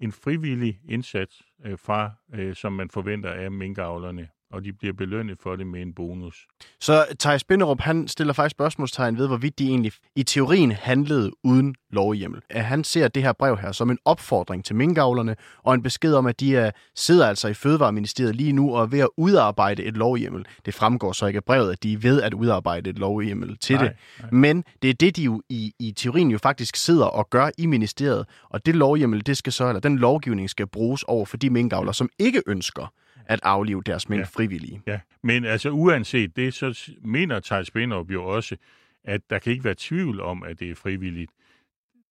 en 0.00 0.12
frivillig 0.12 0.80
indsats 0.88 1.42
øh, 1.64 1.78
fra, 1.78 2.10
øh, 2.34 2.54
som 2.54 2.72
man 2.72 2.90
forventer 2.90 3.30
af 3.30 3.50
minkavlerne 3.50 4.28
og 4.54 4.64
de 4.64 4.72
bliver 4.72 4.94
belønnet 4.94 5.38
for 5.42 5.56
det 5.56 5.66
med 5.66 5.82
en 5.82 5.94
bonus. 5.94 6.46
Så 6.80 7.06
Thijs 7.18 7.44
Binderup, 7.44 7.80
han 7.80 8.08
stiller 8.08 8.32
faktisk 8.32 8.54
spørgsmålstegn 8.54 9.18
ved, 9.18 9.26
hvorvidt 9.26 9.58
de 9.58 9.68
egentlig 9.68 9.92
i 10.16 10.22
teorien 10.22 10.72
handlede 10.72 11.30
uden 11.44 11.74
lovhjemmel. 11.90 12.40
At 12.50 12.64
han 12.64 12.84
ser 12.84 13.08
det 13.08 13.22
her 13.22 13.32
brev 13.32 13.56
her 13.56 13.72
som 13.72 13.90
en 13.90 13.98
opfordring 14.04 14.64
til 14.64 14.76
minkavlerne, 14.76 15.36
og 15.62 15.74
en 15.74 15.82
besked 15.82 16.14
om, 16.14 16.26
at 16.26 16.40
de 16.40 16.56
er, 16.56 16.70
sidder 16.94 17.26
altså 17.26 17.48
i 17.48 17.54
Fødevareministeriet 17.54 18.36
lige 18.36 18.52
nu 18.52 18.76
og 18.76 18.82
er 18.82 18.86
ved 18.86 19.00
at 19.00 19.08
udarbejde 19.16 19.84
et 19.84 19.96
lovhjemmel. 19.96 20.46
Det 20.66 20.74
fremgår 20.74 21.12
så 21.12 21.26
ikke 21.26 21.36
af 21.36 21.44
brevet, 21.44 21.72
at 21.72 21.82
de 21.82 21.92
er 21.92 21.98
ved 21.98 22.22
at 22.22 22.34
udarbejde 22.34 22.90
et 22.90 22.98
lovhjemmel 22.98 23.58
til 23.58 23.76
nej, 23.76 23.84
det. 23.84 23.92
Nej. 24.20 24.30
Men 24.30 24.64
det 24.82 24.90
er 24.90 24.94
det, 24.94 25.16
de 25.16 25.22
jo 25.22 25.42
i, 25.48 25.72
i 25.78 25.92
teorien 25.92 26.30
jo 26.30 26.38
faktisk 26.38 26.76
sidder 26.76 27.06
og 27.06 27.30
gør 27.30 27.50
i 27.58 27.66
ministeriet, 27.66 28.26
og 28.50 28.66
det 28.66 28.74
lovhjemmel, 28.74 29.26
det 29.26 29.36
skal 29.36 29.52
så, 29.52 29.68
eller 29.68 29.80
den 29.80 29.98
lovgivning 29.98 30.50
skal 30.50 30.66
bruges 30.66 31.02
over 31.02 31.26
for 31.26 31.36
de 31.36 31.50
minkavlere, 31.50 31.94
som 31.94 32.08
ikke 32.18 32.42
ønsker 32.46 32.92
at 33.26 33.40
aflive 33.42 33.82
deres 33.86 34.08
mænd 34.08 34.20
ja. 34.20 34.26
frivillige. 34.26 34.82
Ja, 34.86 35.00
men 35.22 35.44
altså 35.44 35.70
uanset 35.70 36.36
det, 36.36 36.54
så 36.54 36.92
mener 37.02 37.40
Thijs 37.40 37.70
Benderup 37.70 38.10
jo 38.10 38.24
også, 38.24 38.56
at 39.04 39.30
der 39.30 39.38
kan 39.38 39.52
ikke 39.52 39.64
være 39.64 39.74
tvivl 39.78 40.20
om, 40.20 40.42
at 40.42 40.60
det 40.60 40.70
er 40.70 40.74
frivilligt. 40.74 41.30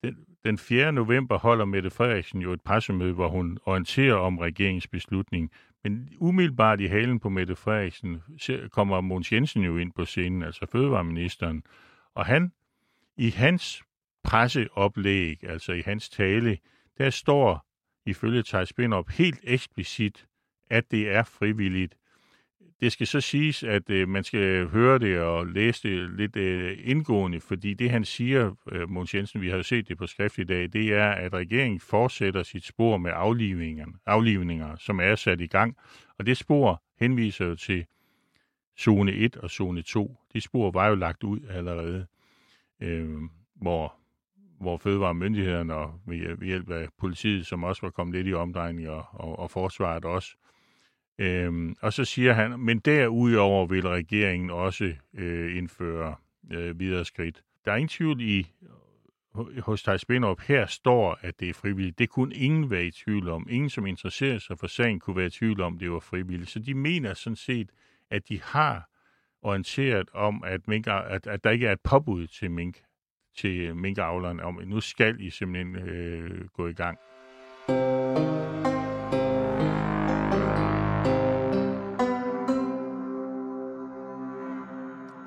Den, 0.04 0.16
den 0.46 0.58
4. 0.58 0.92
november 0.92 1.38
holder 1.38 1.66
Mette 1.66 1.90
Frederiksen 1.90 2.42
jo 2.42 2.54
et 2.54 2.62
pressemøde, 2.62 3.14
hvor 3.14 3.30
hun 3.30 3.58
orienterer 3.66 4.16
om 4.16 4.38
regeringsbeslutningen. 4.38 5.50
Men 5.84 6.10
umiddelbart 6.18 6.82
i 6.82 6.86
halen 6.86 7.20
på 7.20 7.30
Mette 7.30 7.56
Frederiksen 7.56 8.22
kommer 8.72 9.02
Måns 9.02 9.32
Jensen 9.32 9.64
jo 9.64 9.78
ind 9.78 9.92
på 9.92 10.06
scenen, 10.06 10.44
altså 10.44 10.66
fødevareministeren. 10.72 11.64
Og 12.16 12.26
han, 12.26 12.52
i 13.18 13.30
hans 13.30 13.84
presseoplæg, 14.24 15.44
altså 15.44 15.72
i 15.74 15.82
hans 15.82 16.10
tale, 16.10 16.58
der 16.98 17.10
står 17.10 17.66
ifølge 18.06 18.44
Thijs 18.44 18.74
Binderup 18.74 19.10
helt 19.10 19.40
eksplicit, 19.44 20.26
at 20.74 20.92
det 20.92 21.10
er 21.10 21.24
frivilligt. 21.24 21.98
Det 22.82 22.92
skal 22.92 23.08
så 23.08 23.22
siges, 23.22 23.64
at 23.64 23.90
øh, 23.90 24.08
man 24.08 24.24
skal 24.24 24.68
høre 24.68 25.00
det 25.00 25.20
og 25.20 25.48
læse 25.48 25.90
det 25.90 26.10
lidt 26.18 26.36
øh, 26.36 26.78
indgående, 26.84 27.40
fordi 27.40 27.74
det 27.74 27.90
han 27.90 28.06
siger, 28.06 28.52
øh, 28.72 28.90
Måns 28.90 29.16
Jensen, 29.16 29.42
vi 29.42 29.50
har 29.50 29.58
jo 29.58 29.64
set 29.64 29.88
det 29.88 29.98
på 29.98 30.08
skrift 30.08 30.38
i 30.38 30.44
dag, 30.44 30.74
det 30.74 30.94
er, 30.94 31.10
at 31.10 31.34
regeringen 31.34 31.80
fortsætter 31.80 32.44
sit 32.44 32.66
spor 32.66 32.98
med 32.98 33.12
aflivninger, 33.16 33.86
aflivninger 34.06 34.76
som 34.76 35.00
er 35.00 35.16
sat 35.16 35.42
i 35.42 35.48
gang. 35.48 35.78
Og 36.20 36.26
det 36.26 36.38
spor 36.38 36.84
henviser 37.00 37.46
jo 37.46 37.56
til 37.56 37.86
zone 38.80 39.12
1 39.12 39.38
og 39.38 39.50
zone 39.50 39.82
2. 39.82 40.18
De 40.34 40.42
spor 40.42 40.72
var 40.72 40.88
jo 40.88 40.96
lagt 40.96 41.24
ud 41.24 41.40
allerede, 41.50 42.06
øh, 42.82 43.20
hvor 43.56 43.96
hvor 44.60 44.78
fødevaremyndighederne 44.78 45.74
og 45.74 46.00
ved 46.06 46.46
hjælp 46.46 46.70
af 46.72 46.88
politiet, 47.00 47.46
som 47.46 47.64
også 47.64 47.82
var 47.82 47.90
kommet 47.90 48.16
lidt 48.16 48.28
i 48.28 48.34
omdrejning, 48.34 48.90
og, 48.90 49.06
og, 49.12 49.40
og 49.40 49.52
forsvaret 49.52 50.06
også. 50.06 50.36
Øhm, 51.24 51.76
og 51.82 51.94
så 51.94 52.06
siger 52.06 52.34
han, 52.34 52.60
men 52.60 52.80
derudover 52.80 53.66
vil 53.66 53.88
regeringen 53.88 54.50
også 54.50 54.94
øh, 55.14 55.58
indføre 55.58 56.16
øh, 56.52 56.80
videre 56.80 57.06
skridt. 57.06 57.44
Der 57.66 57.72
er 57.72 57.76
ingen 57.76 57.90
tvivl 57.90 58.22
i, 58.22 58.52
hos 59.60 59.84
Thijs 59.84 60.06
Binderup, 60.06 60.42
her 60.42 60.66
står, 60.66 61.20
at 61.22 61.40
det 61.40 61.50
er 61.50 61.54
frivilligt. 61.54 62.00
Det 62.00 62.10
kunne 62.10 62.36
ingen 62.36 62.70
være 62.70 62.86
i 62.86 62.92
tvivl 62.92 63.30
om. 63.30 63.48
Ingen, 63.50 63.70
som 63.70 63.86
interesserer 63.86 64.40
sig 64.40 64.60
for 64.60 64.68
sagen, 64.68 65.00
kunne 65.00 65.16
være 65.16 65.26
i 65.26 65.30
tvivl 65.30 65.62
om, 65.62 65.74
at 65.74 65.80
det 65.80 65.92
var 65.92 66.00
frivilligt. 66.00 66.50
Så 66.50 66.60
de 66.60 66.74
mener 66.74 67.14
sådan 67.14 67.36
set, 67.36 67.70
at 68.10 68.30
de 68.30 68.42
har 68.44 68.90
orienteret 69.42 70.10
om, 70.14 70.44
at, 70.46 70.68
mink, 70.68 70.88
at, 70.88 71.28
at 71.28 71.44
der 71.44 71.50
ikke 71.50 71.68
er 71.68 71.72
et 71.72 71.82
påbud 71.84 72.28
til 72.28 72.52
mink 72.52 72.82
til 73.38 73.76
minkavlerne 73.76 74.44
om, 74.44 74.60
at 74.60 74.68
nu 74.68 74.80
skal 74.80 75.22
I 75.22 75.30
simpelthen 75.30 75.76
øh, 75.76 76.48
gå 76.48 76.68
i 76.68 76.74
gang. 76.74 76.98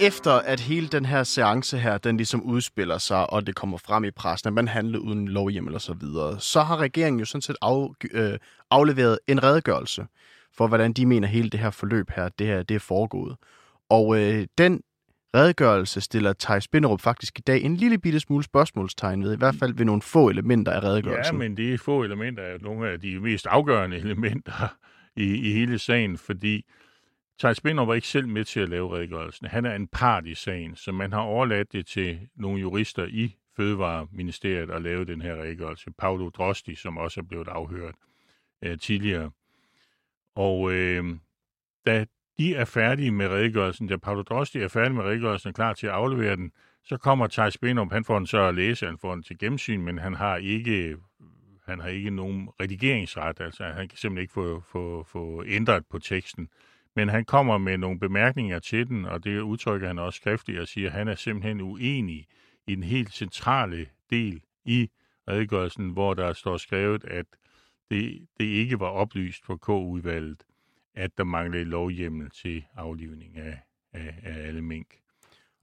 Efter 0.06 0.30
at 0.30 0.60
hele 0.60 0.88
den 0.88 1.04
her 1.04 1.22
seance 1.22 1.78
her, 1.78 1.98
den 1.98 2.16
ligesom 2.16 2.42
udspiller 2.42 2.98
sig, 2.98 3.30
og 3.30 3.46
det 3.46 3.54
kommer 3.54 3.78
frem 3.78 4.04
i 4.04 4.10
pressen, 4.10 4.48
at 4.48 4.52
man 4.52 4.68
handler 4.68 4.98
uden 4.98 5.28
lovhjem 5.28 5.66
eller 5.66 5.78
så 5.78 5.94
videre, 5.94 6.40
så 6.40 6.60
har 6.60 6.76
regeringen 6.76 7.20
jo 7.20 7.24
sådan 7.24 7.42
set 7.42 7.56
af, 7.62 7.88
øh, 8.10 8.38
afleveret 8.70 9.18
en 9.26 9.42
redegørelse 9.42 10.06
for, 10.56 10.66
hvordan 10.66 10.92
de 10.92 11.06
mener 11.06 11.28
hele 11.28 11.50
det 11.50 11.60
her 11.60 11.70
forløb 11.70 12.10
her, 12.10 12.28
det 12.28 12.46
her 12.46 12.62
det 12.62 12.74
er 12.74 12.78
foregået. 12.78 13.36
Og 13.90 14.20
øh, 14.20 14.46
den 14.58 14.80
redegørelse 15.36 16.00
stiller 16.00 16.32
Thijs 16.38 16.64
Spinderup 16.64 17.00
faktisk 17.00 17.38
i 17.38 17.42
dag 17.42 17.62
en 17.62 17.76
lille 17.76 17.98
bitte 17.98 18.20
smule 18.20 18.44
spørgsmålstegn 18.44 19.24
ved, 19.24 19.34
i 19.34 19.38
hvert 19.38 19.54
fald 19.54 19.74
ved 19.74 19.84
nogle 19.84 20.02
få 20.02 20.28
elementer 20.28 20.72
af 20.72 20.82
redegørelsen. 20.82 21.34
Ja, 21.34 21.38
men 21.38 21.56
de 21.56 21.78
få 21.78 22.02
elementer 22.02 22.42
er 22.42 22.58
nogle 22.60 22.88
af 22.88 23.00
de 23.00 23.20
mest 23.20 23.46
afgørende 23.46 23.96
elementer 23.96 24.76
i, 25.16 25.34
i 25.34 25.52
hele 25.52 25.78
sagen, 25.78 26.18
fordi 26.18 26.64
Thijs 27.38 27.61
Binderup 27.61 27.88
var 27.88 27.94
ikke 27.94 28.07
selv 28.07 28.29
med 28.29 28.44
til 28.44 28.61
at 28.61 28.68
lave 28.68 28.96
redegørelsen. 28.96 29.46
Han 29.46 29.64
er 29.64 29.75
en 29.75 29.88
part 29.88 30.27
i 30.27 30.35
sagen, 30.35 30.77
så 30.77 30.92
man 30.92 31.12
har 31.12 31.20
overladt 31.20 31.72
det 31.72 31.87
til 31.87 32.29
nogle 32.35 32.61
jurister 32.61 33.07
i 33.07 33.37
Fødevareministeriet 33.57 34.70
at 34.70 34.83
lave 34.83 35.05
den 35.05 35.22
her 35.22 35.37
redegørelse. 35.42 35.90
Paolo 35.99 36.29
Drosti, 36.29 36.75
som 36.75 36.99
også 36.99 37.20
er 37.20 37.25
blevet 37.25 37.49
afhørt 37.49 37.94
øh, 38.62 38.79
tidligere. 38.79 39.31
Og 40.35 40.72
øh, 40.72 41.05
da 41.87 42.07
de 42.38 42.55
er 42.55 42.64
færdige 42.64 43.11
med 43.11 43.29
redegørelsen. 43.29 43.87
Da 43.87 43.96
Paolo 43.96 44.22
Drosti 44.22 44.59
er 44.59 44.68
færdig 44.68 44.94
med 44.94 45.05
redegørelsen 45.05 45.49
og 45.49 45.55
klar 45.55 45.72
til 45.72 45.87
at 45.87 45.92
aflevere 45.92 46.37
den, 46.37 46.53
så 46.85 46.96
kommer 46.96 47.27
Thijs 47.27 47.59
Benum, 47.59 47.90
han 47.90 48.05
får 48.05 48.18
den 48.18 48.27
så 48.27 48.38
at 48.38 48.55
læse, 48.55 48.87
han 48.87 48.99
får 48.99 49.14
den 49.14 49.22
til 49.22 49.38
gennemsyn, 49.38 49.81
men 49.81 49.99
han 49.99 50.14
har 50.14 50.37
ikke, 50.37 50.96
han 51.66 51.81
har 51.81 51.88
ikke 51.88 52.11
nogen 52.11 52.49
redigeringsret, 52.61 53.40
altså 53.40 53.64
han 53.64 53.88
kan 53.88 53.99
simpelthen 53.99 54.22
ikke 54.22 54.33
få, 54.33 54.62
få, 54.72 55.03
få 55.03 55.44
ændret 55.46 55.87
på 55.90 55.99
teksten. 55.99 56.49
Men 56.96 57.09
han 57.09 57.24
kommer 57.24 57.59
med 57.59 57.78
nogle 57.78 57.98
bemærkninger 57.98 58.59
til 58.59 58.88
den, 58.88 59.04
og 59.04 59.24
det 59.24 59.40
udtrykker 59.40 59.87
han 59.87 59.98
også 59.98 60.16
skriftligt 60.16 60.61
og 60.61 60.68
siger, 60.68 60.88
at 60.88 60.92
han 60.92 61.09
er 61.09 61.14
simpelthen 61.14 61.61
uenig 61.61 62.26
i 62.66 62.74
den 62.74 62.82
helt 62.82 63.12
centrale 63.12 63.87
del 64.11 64.40
i 64.64 64.90
redegørelsen, 65.28 65.90
hvor 65.90 66.14
der 66.14 66.32
står 66.32 66.56
skrevet, 66.56 67.04
at 67.04 67.26
det, 67.90 68.26
det 68.38 68.44
ikke 68.44 68.80
var 68.80 68.87
oplyst 68.87 69.44
for 69.44 69.56
K-udvalget, 69.56 70.42
at 70.94 71.11
der 71.18 71.24
manglede 71.24 71.64
lovhjemmel 71.64 72.30
til 72.30 72.64
aflivning 72.76 73.37
af, 73.37 73.59
af, 73.92 74.14
af 74.22 74.46
alle 74.46 74.62
mink. 74.62 74.87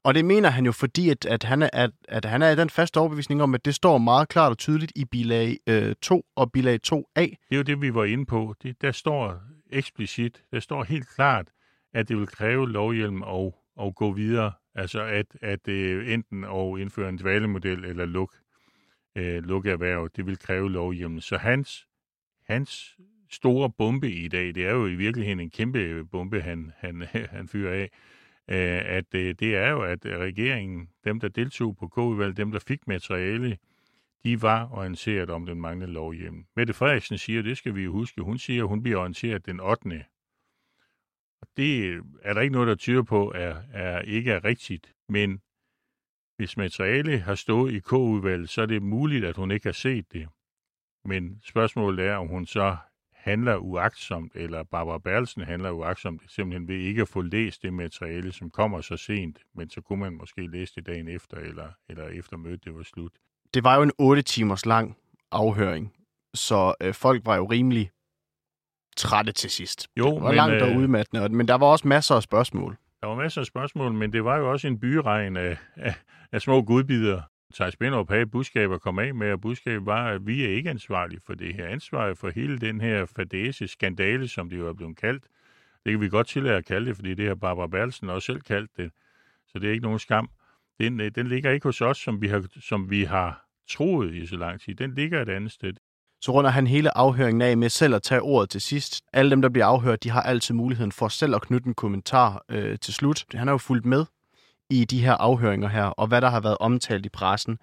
Og 0.04 0.14
det 0.16 0.26
mener 0.26 0.50
han 0.50 0.66
jo, 0.66 0.72
fordi 0.72 1.10
at, 1.10 1.26
at, 1.26 1.44
han 1.44 1.62
er, 1.62 1.70
at, 1.74 1.92
at 2.08 2.26
han 2.26 2.42
er 2.42 2.50
i 2.50 2.56
den 2.56 2.70
faste 2.70 3.00
overbevisning 3.00 3.44
om, 3.44 3.56
at 3.56 3.66
det 3.66 3.76
står 3.76 3.98
meget 3.98 4.30
klart 4.30 4.52
og 4.52 4.58
tydeligt 4.58 4.92
i 4.96 5.06
bilag 5.06 5.58
øh, 5.68 5.96
2 6.02 6.26
og 6.36 6.52
bilag 6.52 6.80
2a. 6.88 7.22
Det 7.22 7.38
er 7.52 7.56
jo 7.56 7.62
det, 7.62 7.82
vi 7.82 7.94
var 7.94 8.04
inde 8.04 8.26
på. 8.26 8.56
Det, 8.64 8.82
der 8.82 8.92
står 8.92 9.42
eksplicit, 9.74 10.44
der 10.52 10.60
står 10.60 10.84
helt 10.84 11.10
klart, 11.10 11.48
at 11.94 12.10
det 12.10 12.18
vil 12.18 12.28
kræve 12.28 12.70
lovhjelm 12.70 13.22
og, 13.22 13.56
og 13.76 13.96
gå 13.96 14.12
videre. 14.12 14.52
Altså 14.76 15.02
at, 15.02 15.26
at 15.42 15.68
øh, 15.68 16.14
enten 16.14 16.44
at 16.44 16.80
indføre 16.80 17.10
en 17.10 17.18
dvalemodel 17.18 17.86
eller 17.86 18.06
luk, 18.06 18.34
øh, 19.16 19.44
lukke 19.44 19.72
erhverv, 19.72 20.10
det 20.16 20.26
vil 20.26 20.40
kræve 20.40 20.72
lovhjelm. 20.72 21.20
Så 21.20 21.38
hans, 21.38 21.88
hans 22.48 22.98
store 23.30 23.70
bombe 23.70 24.12
i 24.12 24.28
dag, 24.28 24.56
det 24.56 24.66
er 24.66 24.72
jo 24.72 24.88
i 24.88 24.96
virkeligheden 24.96 25.40
en 25.40 25.50
kæmpe 25.50 26.06
bombe, 26.06 26.42
han, 26.42 26.72
han, 26.78 27.02
han 27.36 27.48
fyrer 27.48 27.74
af, 27.74 27.90
øh, 28.48 28.96
at 28.98 29.16
øh, 29.16 29.36
det 29.40 29.56
er 29.56 29.70
jo, 29.70 29.82
at 29.82 30.00
regeringen, 30.06 30.90
dem 31.04 31.20
der 31.20 31.28
deltog 31.28 31.78
på 31.78 31.88
k 31.88 32.38
dem 32.38 32.52
der 32.52 32.60
fik 32.60 32.88
materiale, 32.88 33.58
de 34.24 34.42
var 34.42 34.70
orienteret 34.72 35.30
om 35.30 35.46
den 35.46 35.62
manglende 35.62 35.94
lovhjem. 35.94 36.46
Mette 36.56 36.74
Frederiksen 36.74 37.18
siger, 37.18 37.42
det 37.42 37.58
skal 37.58 37.76
vi 37.76 37.84
jo 37.84 37.92
huske, 37.92 38.22
hun 38.22 38.38
siger, 38.38 38.64
hun 38.64 38.84
bliver 38.84 38.98
orienteret 38.98 39.46
den 39.46 39.60
8. 39.60 40.06
Og 41.42 41.48
det 41.58 42.02
er 42.22 42.34
der 42.34 42.42
ikke 42.42 42.54
noget, 42.54 42.68
der 42.68 42.76
tyder 42.76 43.04
på, 43.04 43.32
er, 43.36 43.62
er 43.72 44.02
ikke 44.02 44.32
er 44.32 44.44
rigtigt. 44.44 44.94
Men 45.10 45.42
hvis 46.38 46.58
materiale 46.58 47.20
har 47.20 47.36
stået 47.36 47.74
i 47.74 47.80
K-udvalget, 47.80 48.50
så 48.50 48.62
er 48.62 48.66
det 48.66 48.84
muligt, 48.84 49.26
at 49.26 49.36
hun 49.36 49.52
ikke 49.52 49.68
har 49.68 49.74
set 49.74 50.14
det. 50.14 50.30
Men 51.06 51.42
spørgsmålet 51.44 52.06
er, 52.06 52.16
om 52.16 52.28
hun 52.28 52.46
så 52.46 52.78
handler 53.14 53.58
uagtsomt, 53.58 54.36
eller 54.36 54.64
Barbara 54.64 54.98
Berlsen 54.98 55.42
handler 55.42 55.72
uagtsomt, 55.72 56.32
simpelthen 56.32 56.68
ved 56.68 56.76
ikke 56.80 57.02
at 57.02 57.08
få 57.08 57.22
læst 57.22 57.64
det 57.64 57.74
materiale, 57.74 58.32
som 58.32 58.50
kommer 58.50 58.82
så 58.82 58.98
sent, 58.98 59.40
men 59.56 59.70
så 59.70 59.82
kunne 59.82 60.00
man 60.00 60.14
måske 60.14 60.48
læse 60.48 60.76
det 60.76 60.86
dagen 60.86 61.08
efter, 61.08 61.38
eller, 61.38 61.72
eller 61.90 62.08
efter 62.08 62.38
mødet 62.38 62.66
det 62.66 62.76
var 62.76 62.84
slut. 62.84 63.12
Det 63.54 63.64
var 63.64 63.76
jo 63.76 63.82
en 63.82 63.92
8 63.98 64.22
timers 64.22 64.66
lang 64.66 64.98
afhøring, 65.32 65.94
så 66.34 66.74
øh, 66.82 66.94
folk 66.94 67.26
var 67.26 67.36
jo 67.36 67.46
rimelig 67.46 67.92
trætte 68.98 69.32
til 69.32 69.50
sidst. 69.50 69.88
Jo, 69.98 70.16
det 70.16 70.22
var 70.22 70.28
men, 70.28 70.36
langt 70.36 70.62
og 70.62 70.70
øh, 70.70 70.78
udmattende, 70.78 71.30
men 71.30 71.48
der 71.48 71.56
var 71.56 71.68
også 71.68 71.88
masser 71.88 72.16
af 72.16 72.24
spørgsmål. 72.24 72.78
Der 73.02 73.08
var 73.08 73.16
masser 73.16 73.42
af 73.42 73.48
spørgsmål, 73.48 73.94
men 73.94 74.14
det 74.14 74.24
var 74.24 74.38
jo 74.38 74.52
også 74.52 74.68
en 74.68 74.80
byregn 74.80 75.38
af, 75.38 75.58
af, 75.76 75.96
af 76.32 76.42
små 76.42 76.62
gudbider, 76.62 77.22
Thijs 77.54 77.76
Binderup 77.76 78.10
havde 78.10 78.26
budskab 78.26 78.72
at 78.72 78.82
komme 78.82 79.04
af 79.04 79.16
med, 79.16 79.32
og 79.32 79.42
budskabet 79.42 79.86
var, 79.86 80.10
at 80.10 80.28
vi 80.28 80.46
er 80.46 80.50
ikke 80.50 80.70
ansvarlige 80.70 81.22
for 81.26 81.34
det 81.34 81.56
her. 81.56 81.68
Ansvar 81.68 82.14
for 82.14 82.30
hele 82.30 82.60
den 82.60 82.82
her 82.82 83.06
fadese, 83.06 83.68
skandale, 83.68 84.28
som 84.28 84.50
det 84.50 84.58
jo 84.58 84.68
er 84.68 84.74
blevet 84.74 84.98
kaldt. 84.98 85.24
Det 85.86 85.92
kan 85.92 86.02
vi 86.02 86.10
godt 86.10 86.28
tillade 86.28 86.56
at 86.56 86.66
kalde 86.66 86.86
det, 86.86 86.96
fordi 86.96 87.14
det 87.14 87.28
har 87.28 87.36
Barbara 87.36 87.68
Berlsen 87.68 88.10
også 88.10 88.26
selv 88.26 88.42
kaldt 88.42 88.72
det. 88.78 88.92
Så 89.48 89.60
det 89.60 89.68
er 89.68 89.72
ikke 89.72 89.84
nogen 89.84 90.00
skam. 90.00 90.30
Den, 90.80 91.00
øh, 91.00 91.12
den 91.16 91.28
ligger 91.28 91.52
ikke 91.52 91.64
hos 91.64 91.82
os, 91.82 91.98
som 91.98 92.22
vi 92.22 92.28
har, 92.28 92.46
som 92.60 92.90
vi 92.90 93.04
har 93.04 93.43
troet 93.70 94.14
i 94.16 94.26
så 94.28 94.36
lang 94.36 94.62
tid. 94.62 94.76
Den 94.76 94.94
ligger 94.96 95.22
et 95.22 95.30
andet 95.30 95.52
sted. 95.52 95.74
så 96.22 96.32
runder 96.32 96.52
han 96.52 96.68
hele 96.68 96.98
afhøringen 96.98 97.42
af 97.42 97.58
med 97.58 97.70
selv 97.70 97.96
at 97.96 98.04
tage 98.04 98.22
ordet 98.22 98.50
til 98.50 98.62
sidst. 98.62 99.02
Alle 99.14 99.32
dem, 99.32 99.42
der 99.42 99.50
bliver 99.50 99.66
afhørt, 99.66 100.04
de 100.04 100.10
har 100.10 100.22
altid 100.22 100.56
muligheden 100.56 100.92
for 100.92 101.08
selv 101.08 101.36
at 101.36 101.42
knytte 101.42 101.68
en 101.68 101.74
kommentar 101.74 102.46
øh, 102.50 102.80
til 102.80 102.94
slut. 102.94 103.26
Han 103.34 103.48
har 103.48 103.54
jo 103.54 103.58
fulgt 103.58 103.86
med 103.86 104.06
i 104.70 104.86
de 104.86 105.02
her 105.02 105.14
afhøringer 105.14 105.68
her, 105.68 105.84
og 105.86 106.08
hvad 106.08 106.22
der 106.22 106.30
har 106.30 106.40
været 106.42 106.58
omtalt 106.60 107.06
i 107.06 107.10
pressen. 107.10 107.58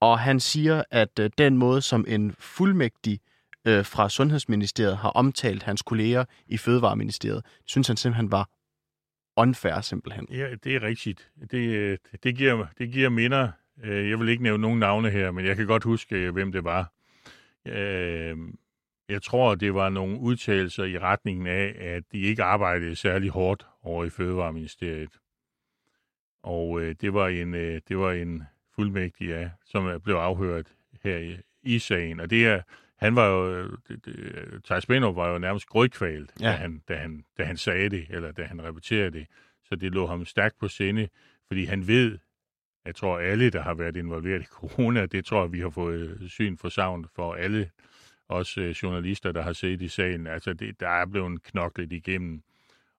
Og 0.00 0.18
han 0.18 0.40
siger, 0.40 0.82
at 0.90 1.18
øh, 1.20 1.30
den 1.38 1.58
måde, 1.58 1.82
som 1.82 2.04
en 2.08 2.34
fuldmægtig 2.38 3.20
øh, 3.64 3.84
fra 3.84 4.08
Sundhedsministeriet 4.08 4.96
har 4.96 5.08
omtalt 5.08 5.62
hans 5.62 5.82
kolleger 5.82 6.24
i 6.46 6.56
Fødevareministeriet, 6.56 7.44
synes 7.66 7.86
han 7.86 7.96
simpelthen 7.96 8.30
var 8.30 8.48
unfair 9.36 9.80
simpelthen. 9.80 10.26
Ja, 10.30 10.54
det 10.64 10.76
er 10.76 10.82
rigtigt. 10.82 11.30
Det, 11.50 11.58
øh, 11.58 11.98
det, 12.22 12.36
giver, 12.36 12.66
det 12.78 12.92
giver 12.92 13.08
minder. 13.08 13.48
Øh, 13.82 14.10
jeg 14.10 14.20
vil 14.20 14.28
ikke 14.28 14.42
nævne 14.42 14.62
nogen 14.62 14.78
navne 14.78 15.10
her, 15.10 15.30
men 15.30 15.44
jeg 15.46 15.56
kan 15.56 15.66
godt 15.66 15.84
huske, 15.84 16.16
øh, 16.16 16.32
hvem 16.32 16.52
det 16.52 16.64
var. 16.64 16.92
Jeg 19.08 19.22
tror, 19.22 19.54
det 19.54 19.74
var 19.74 19.88
nogle 19.88 20.18
udtalelser 20.18 20.84
i 20.84 20.98
retningen 20.98 21.46
af, 21.46 21.76
at 21.78 22.02
de 22.12 22.20
ikke 22.20 22.42
arbejdede 22.42 22.96
særlig 22.96 23.30
hårdt 23.30 23.66
over 23.82 24.04
i 24.04 24.10
Fødevareministeriet. 24.10 25.10
Og 26.42 26.80
det 26.80 27.14
var 27.14 27.28
en, 27.28 27.52
det 27.88 27.98
var 27.98 28.12
en 28.12 28.42
fuldmægtig, 28.74 29.28
ja, 29.28 29.50
som 29.64 30.00
blev 30.04 30.14
afhørt 30.14 30.66
her 31.02 31.18
i, 31.18 31.36
i 31.62 31.78
sagen. 31.78 32.20
Og 32.20 32.30
det 32.30 32.46
er, 32.46 32.62
han 32.96 33.16
var 33.16 33.26
jo, 33.26 33.68
Thijs 34.64 34.88
var 34.88 35.32
jo 35.32 35.38
nærmest 35.38 35.66
grødkvalt, 35.66 36.32
ja. 36.40 36.46
da, 36.46 36.52
han, 36.52 36.82
da, 36.88 36.96
han, 36.96 37.24
da 37.38 37.44
han 37.44 37.56
sagde 37.56 37.88
det, 37.88 38.06
eller 38.10 38.32
da 38.32 38.44
han 38.44 38.62
repeterede 38.64 39.10
det. 39.10 39.26
Så 39.64 39.76
det 39.76 39.92
lå 39.92 40.06
ham 40.06 40.24
stærkt 40.24 40.58
på 40.58 40.68
sinde, 40.68 41.08
fordi 41.46 41.64
han 41.64 41.86
ved, 41.86 42.18
jeg 42.86 42.94
tror 42.94 43.18
alle, 43.18 43.50
der 43.50 43.62
har 43.62 43.74
været 43.74 43.96
involveret 43.96 44.42
i 44.42 44.44
corona, 44.44 45.06
det 45.06 45.24
tror 45.24 45.40
jeg, 45.42 45.52
vi 45.52 45.60
har 45.60 45.70
fået 45.70 46.18
øh, 46.20 46.28
syn 46.28 46.56
for 46.56 46.68
savn 46.68 47.06
for 47.14 47.34
alle, 47.34 47.70
også 48.28 48.60
øh, 48.60 48.70
journalister, 48.70 49.32
der 49.32 49.42
har 49.42 49.52
set 49.52 49.82
i 49.82 49.88
sagen. 49.88 50.26
Altså, 50.26 50.52
det, 50.52 50.80
der 50.80 50.88
er 50.88 51.06
blevet 51.06 51.42
knoklet 51.42 51.92
igennem, 51.92 52.42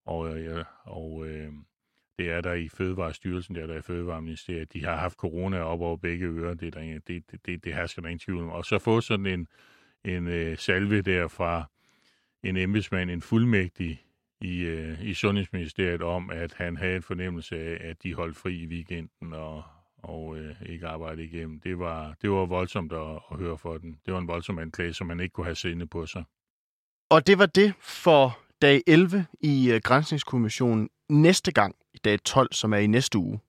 og, 0.05 0.37
øh, 0.37 0.45
ja, 0.45 0.63
og 0.83 1.27
øh, 1.27 1.51
det 2.17 2.31
er 2.31 2.41
der 2.41 2.53
i 2.53 2.69
Fødevarestyrelsen, 2.69 3.55
det 3.55 3.63
er 3.63 3.67
der 3.67 3.77
i 3.77 3.81
Fødevareministeriet. 3.81 4.73
De 4.73 4.85
har 4.85 4.95
haft 4.95 5.17
corona 5.17 5.59
op 5.59 5.81
over 5.81 5.97
begge 5.97 6.25
ører, 6.25 6.53
det, 6.53 6.73
der, 6.73 6.99
det, 7.07 7.31
det, 7.31 7.45
det, 7.45 7.63
det 7.63 7.73
hersker 7.73 8.01
der 8.01 8.09
ingen 8.09 8.19
tvivl 8.19 8.41
om. 8.41 8.49
Og 8.49 8.65
så 8.65 8.79
få 8.79 9.01
sådan 9.01 9.25
en, 9.25 9.47
en 10.03 10.27
øh, 10.27 10.57
salve 10.57 11.01
der 11.01 11.27
fra 11.27 11.69
en 12.43 12.57
embedsmand, 12.57 13.11
en 13.11 13.21
fuldmægtig 13.21 14.05
i, 14.41 14.61
øh, 14.61 15.05
i 15.05 15.13
Sundhedsministeriet 15.13 16.01
om, 16.01 16.29
at 16.29 16.53
han 16.53 16.77
havde 16.77 16.95
en 16.95 17.01
fornemmelse 17.01 17.59
af, 17.59 17.89
at 17.89 18.03
de 18.03 18.13
holdt 18.13 18.37
fri 18.37 18.55
i 18.55 18.67
weekenden 18.67 19.33
og, 19.33 19.63
og 20.09 20.37
øh, 20.37 20.55
ikke 20.65 20.87
arbejdede 20.87 21.25
igennem. 21.25 21.59
Det 21.59 21.79
var, 21.79 22.15
det 22.21 22.31
var 22.31 22.45
voldsomt 22.45 22.93
at, 22.93 23.19
at 23.31 23.37
høre 23.37 23.57
for 23.57 23.77
den. 23.77 23.99
Det 24.05 24.13
var 24.13 24.19
en 24.19 24.27
voldsom 24.27 24.59
anklage, 24.59 24.93
som 24.93 25.07
man 25.07 25.19
ikke 25.19 25.33
kunne 25.33 25.45
have 25.45 25.55
sinde 25.55 25.87
på 25.87 26.05
sig. 26.05 26.23
Og 27.09 27.27
det 27.27 27.39
var 27.39 27.45
det 27.45 27.73
for 27.79 28.39
dag 28.61 28.81
11 28.87 29.25
i 29.41 29.71
uh, 29.73 29.81
Grænsningskommissionen. 29.83 30.89
Næste 31.09 31.51
gang, 31.51 31.75
i 31.93 31.97
dag 31.97 32.23
12, 32.23 32.53
som 32.53 32.73
er 32.73 32.77
i 32.77 32.87
næste 32.87 33.17
uge, 33.17 33.39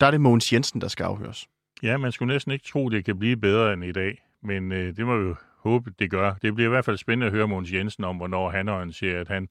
der 0.00 0.06
er 0.06 0.10
det 0.10 0.20
Mogens 0.20 0.52
Jensen, 0.52 0.80
der 0.80 0.88
skal 0.88 1.04
afhøres. 1.04 1.48
Ja, 1.82 1.96
man 1.96 2.12
skulle 2.12 2.34
næsten 2.34 2.52
ikke 2.52 2.64
tro, 2.64 2.88
det 2.88 3.04
kan 3.04 3.18
blive 3.18 3.36
bedre 3.36 3.72
end 3.72 3.84
i 3.84 3.92
dag. 3.92 4.22
Men 4.42 4.72
øh, 4.72 4.96
det 4.96 5.06
må 5.06 5.18
vi 5.18 5.24
jo 5.24 5.34
håbe, 5.58 5.92
det 5.98 6.10
gør. 6.10 6.34
Det 6.42 6.54
bliver 6.54 6.68
i 6.68 6.70
hvert 6.70 6.84
fald 6.84 6.96
spændende 6.96 7.26
at 7.26 7.32
høre 7.32 7.48
Måns 7.48 7.72
Jensen 7.72 8.04
om, 8.04 8.16
hvornår 8.16 8.50
han 8.50 8.68
orienteret. 8.68 9.28
Han, 9.28 9.48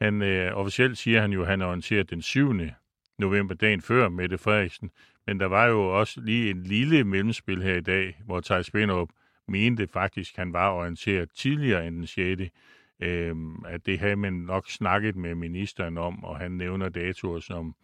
han 0.00 0.22
øh, 0.22 0.56
officielt 0.56 0.98
siger 0.98 1.20
han 1.20 1.32
jo, 1.32 1.42
at 1.42 1.48
han 1.48 1.60
er 1.60 1.66
orienteret 1.66 2.10
den 2.10 2.22
7 2.22 2.52
november, 3.22 3.54
dagen 3.54 3.80
før 3.80 4.08
Mette 4.08 4.38
Frederiksen. 4.38 4.90
Men 5.26 5.40
der 5.40 5.46
var 5.46 5.66
jo 5.66 5.98
også 5.98 6.20
lige 6.20 6.50
en 6.50 6.62
lille 6.62 7.04
mellemspil 7.04 7.62
her 7.62 7.76
i 7.76 7.80
dag, 7.80 8.20
hvor 8.24 8.40
Thijs 8.40 8.66
Spinderup 8.66 9.08
mente 9.48 9.88
faktisk, 9.92 10.34
at 10.34 10.38
han 10.38 10.52
var 10.52 10.70
orienteret 10.70 11.30
tidligere 11.34 11.86
end 11.86 11.96
den 11.96 12.06
6. 12.06 12.42
Øhm, 13.00 13.64
at 13.68 13.86
det 13.86 13.98
havde 13.98 14.16
man 14.16 14.32
nok 14.32 14.70
snakket 14.70 15.16
med 15.16 15.34
ministeren 15.34 15.98
om, 15.98 16.24
og 16.24 16.38
han 16.38 16.50
nævner 16.50 16.88
datoer 16.88 17.40
som 17.40 17.74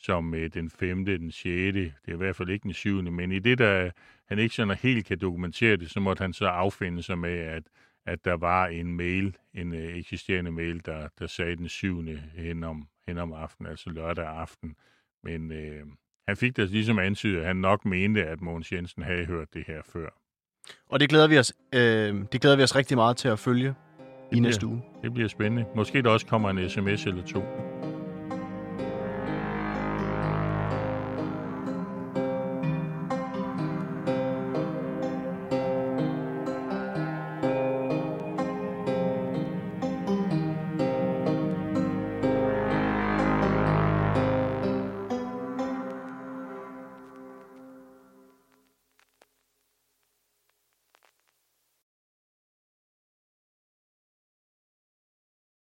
som 0.00 0.34
øh, 0.34 0.50
den 0.54 0.70
5., 0.70 1.04
den 1.04 1.30
6., 1.30 1.44
det 1.44 1.92
er 2.08 2.12
i 2.12 2.16
hvert 2.16 2.36
fald 2.36 2.48
ikke 2.48 2.62
den 2.62 2.72
7., 2.72 3.02
men 3.02 3.32
i 3.32 3.38
det, 3.38 3.58
der 3.58 3.90
han 4.28 4.38
ikke 4.38 4.54
sådan 4.54 4.76
helt 4.82 5.06
kan 5.06 5.18
dokumentere 5.18 5.76
det, 5.76 5.90
så 5.90 6.00
måtte 6.00 6.20
han 6.20 6.32
så 6.32 6.46
affinde 6.46 7.02
sig 7.02 7.18
med, 7.18 7.38
at, 7.38 7.62
at 8.08 8.24
der 8.24 8.36
var 8.36 8.66
en 8.66 8.96
mail, 8.96 9.36
en 9.54 9.74
øh, 9.74 9.96
eksisterende 9.96 10.52
mail, 10.52 10.86
der, 10.86 11.08
der 11.18 11.26
sagde 11.26 11.56
den 11.56 11.68
7. 11.68 12.04
hen 12.36 12.64
om, 12.64 12.88
hen 13.08 13.18
om 13.18 13.32
aftenen, 13.32 13.70
altså 13.70 13.90
lørdag 13.90 14.26
aften. 14.26 14.74
Men 15.24 15.52
øh, 15.52 15.86
han 16.28 16.36
fik 16.36 16.56
da 16.56 16.64
ligesom 16.64 16.98
antydet, 16.98 17.40
at 17.40 17.46
han 17.46 17.56
nok 17.56 17.84
mente, 17.84 18.24
at 18.24 18.40
Mogens 18.40 18.72
Jensen 18.72 19.02
havde 19.02 19.24
hørt 19.24 19.54
det 19.54 19.64
her 19.66 19.82
før. 19.92 20.08
Og 20.88 21.00
det 21.00 21.08
glæder 21.08 21.28
vi 21.28 21.38
os, 21.38 21.52
øh, 21.74 22.24
det 22.32 22.40
glæder 22.40 22.56
vi 22.56 22.62
os 22.62 22.76
rigtig 22.76 22.96
meget 22.96 23.16
til 23.16 23.28
at 23.28 23.38
følge 23.38 23.74
det 24.30 24.36
i 24.36 24.40
næste 24.40 24.66
uge. 24.66 24.82
Det 25.02 25.12
bliver 25.14 25.28
spændende. 25.28 25.66
Måske 25.76 26.02
der 26.02 26.10
også 26.10 26.26
kommer 26.26 26.50
en 26.50 26.70
sms 26.70 27.06
eller 27.06 27.24
to. 27.24 27.67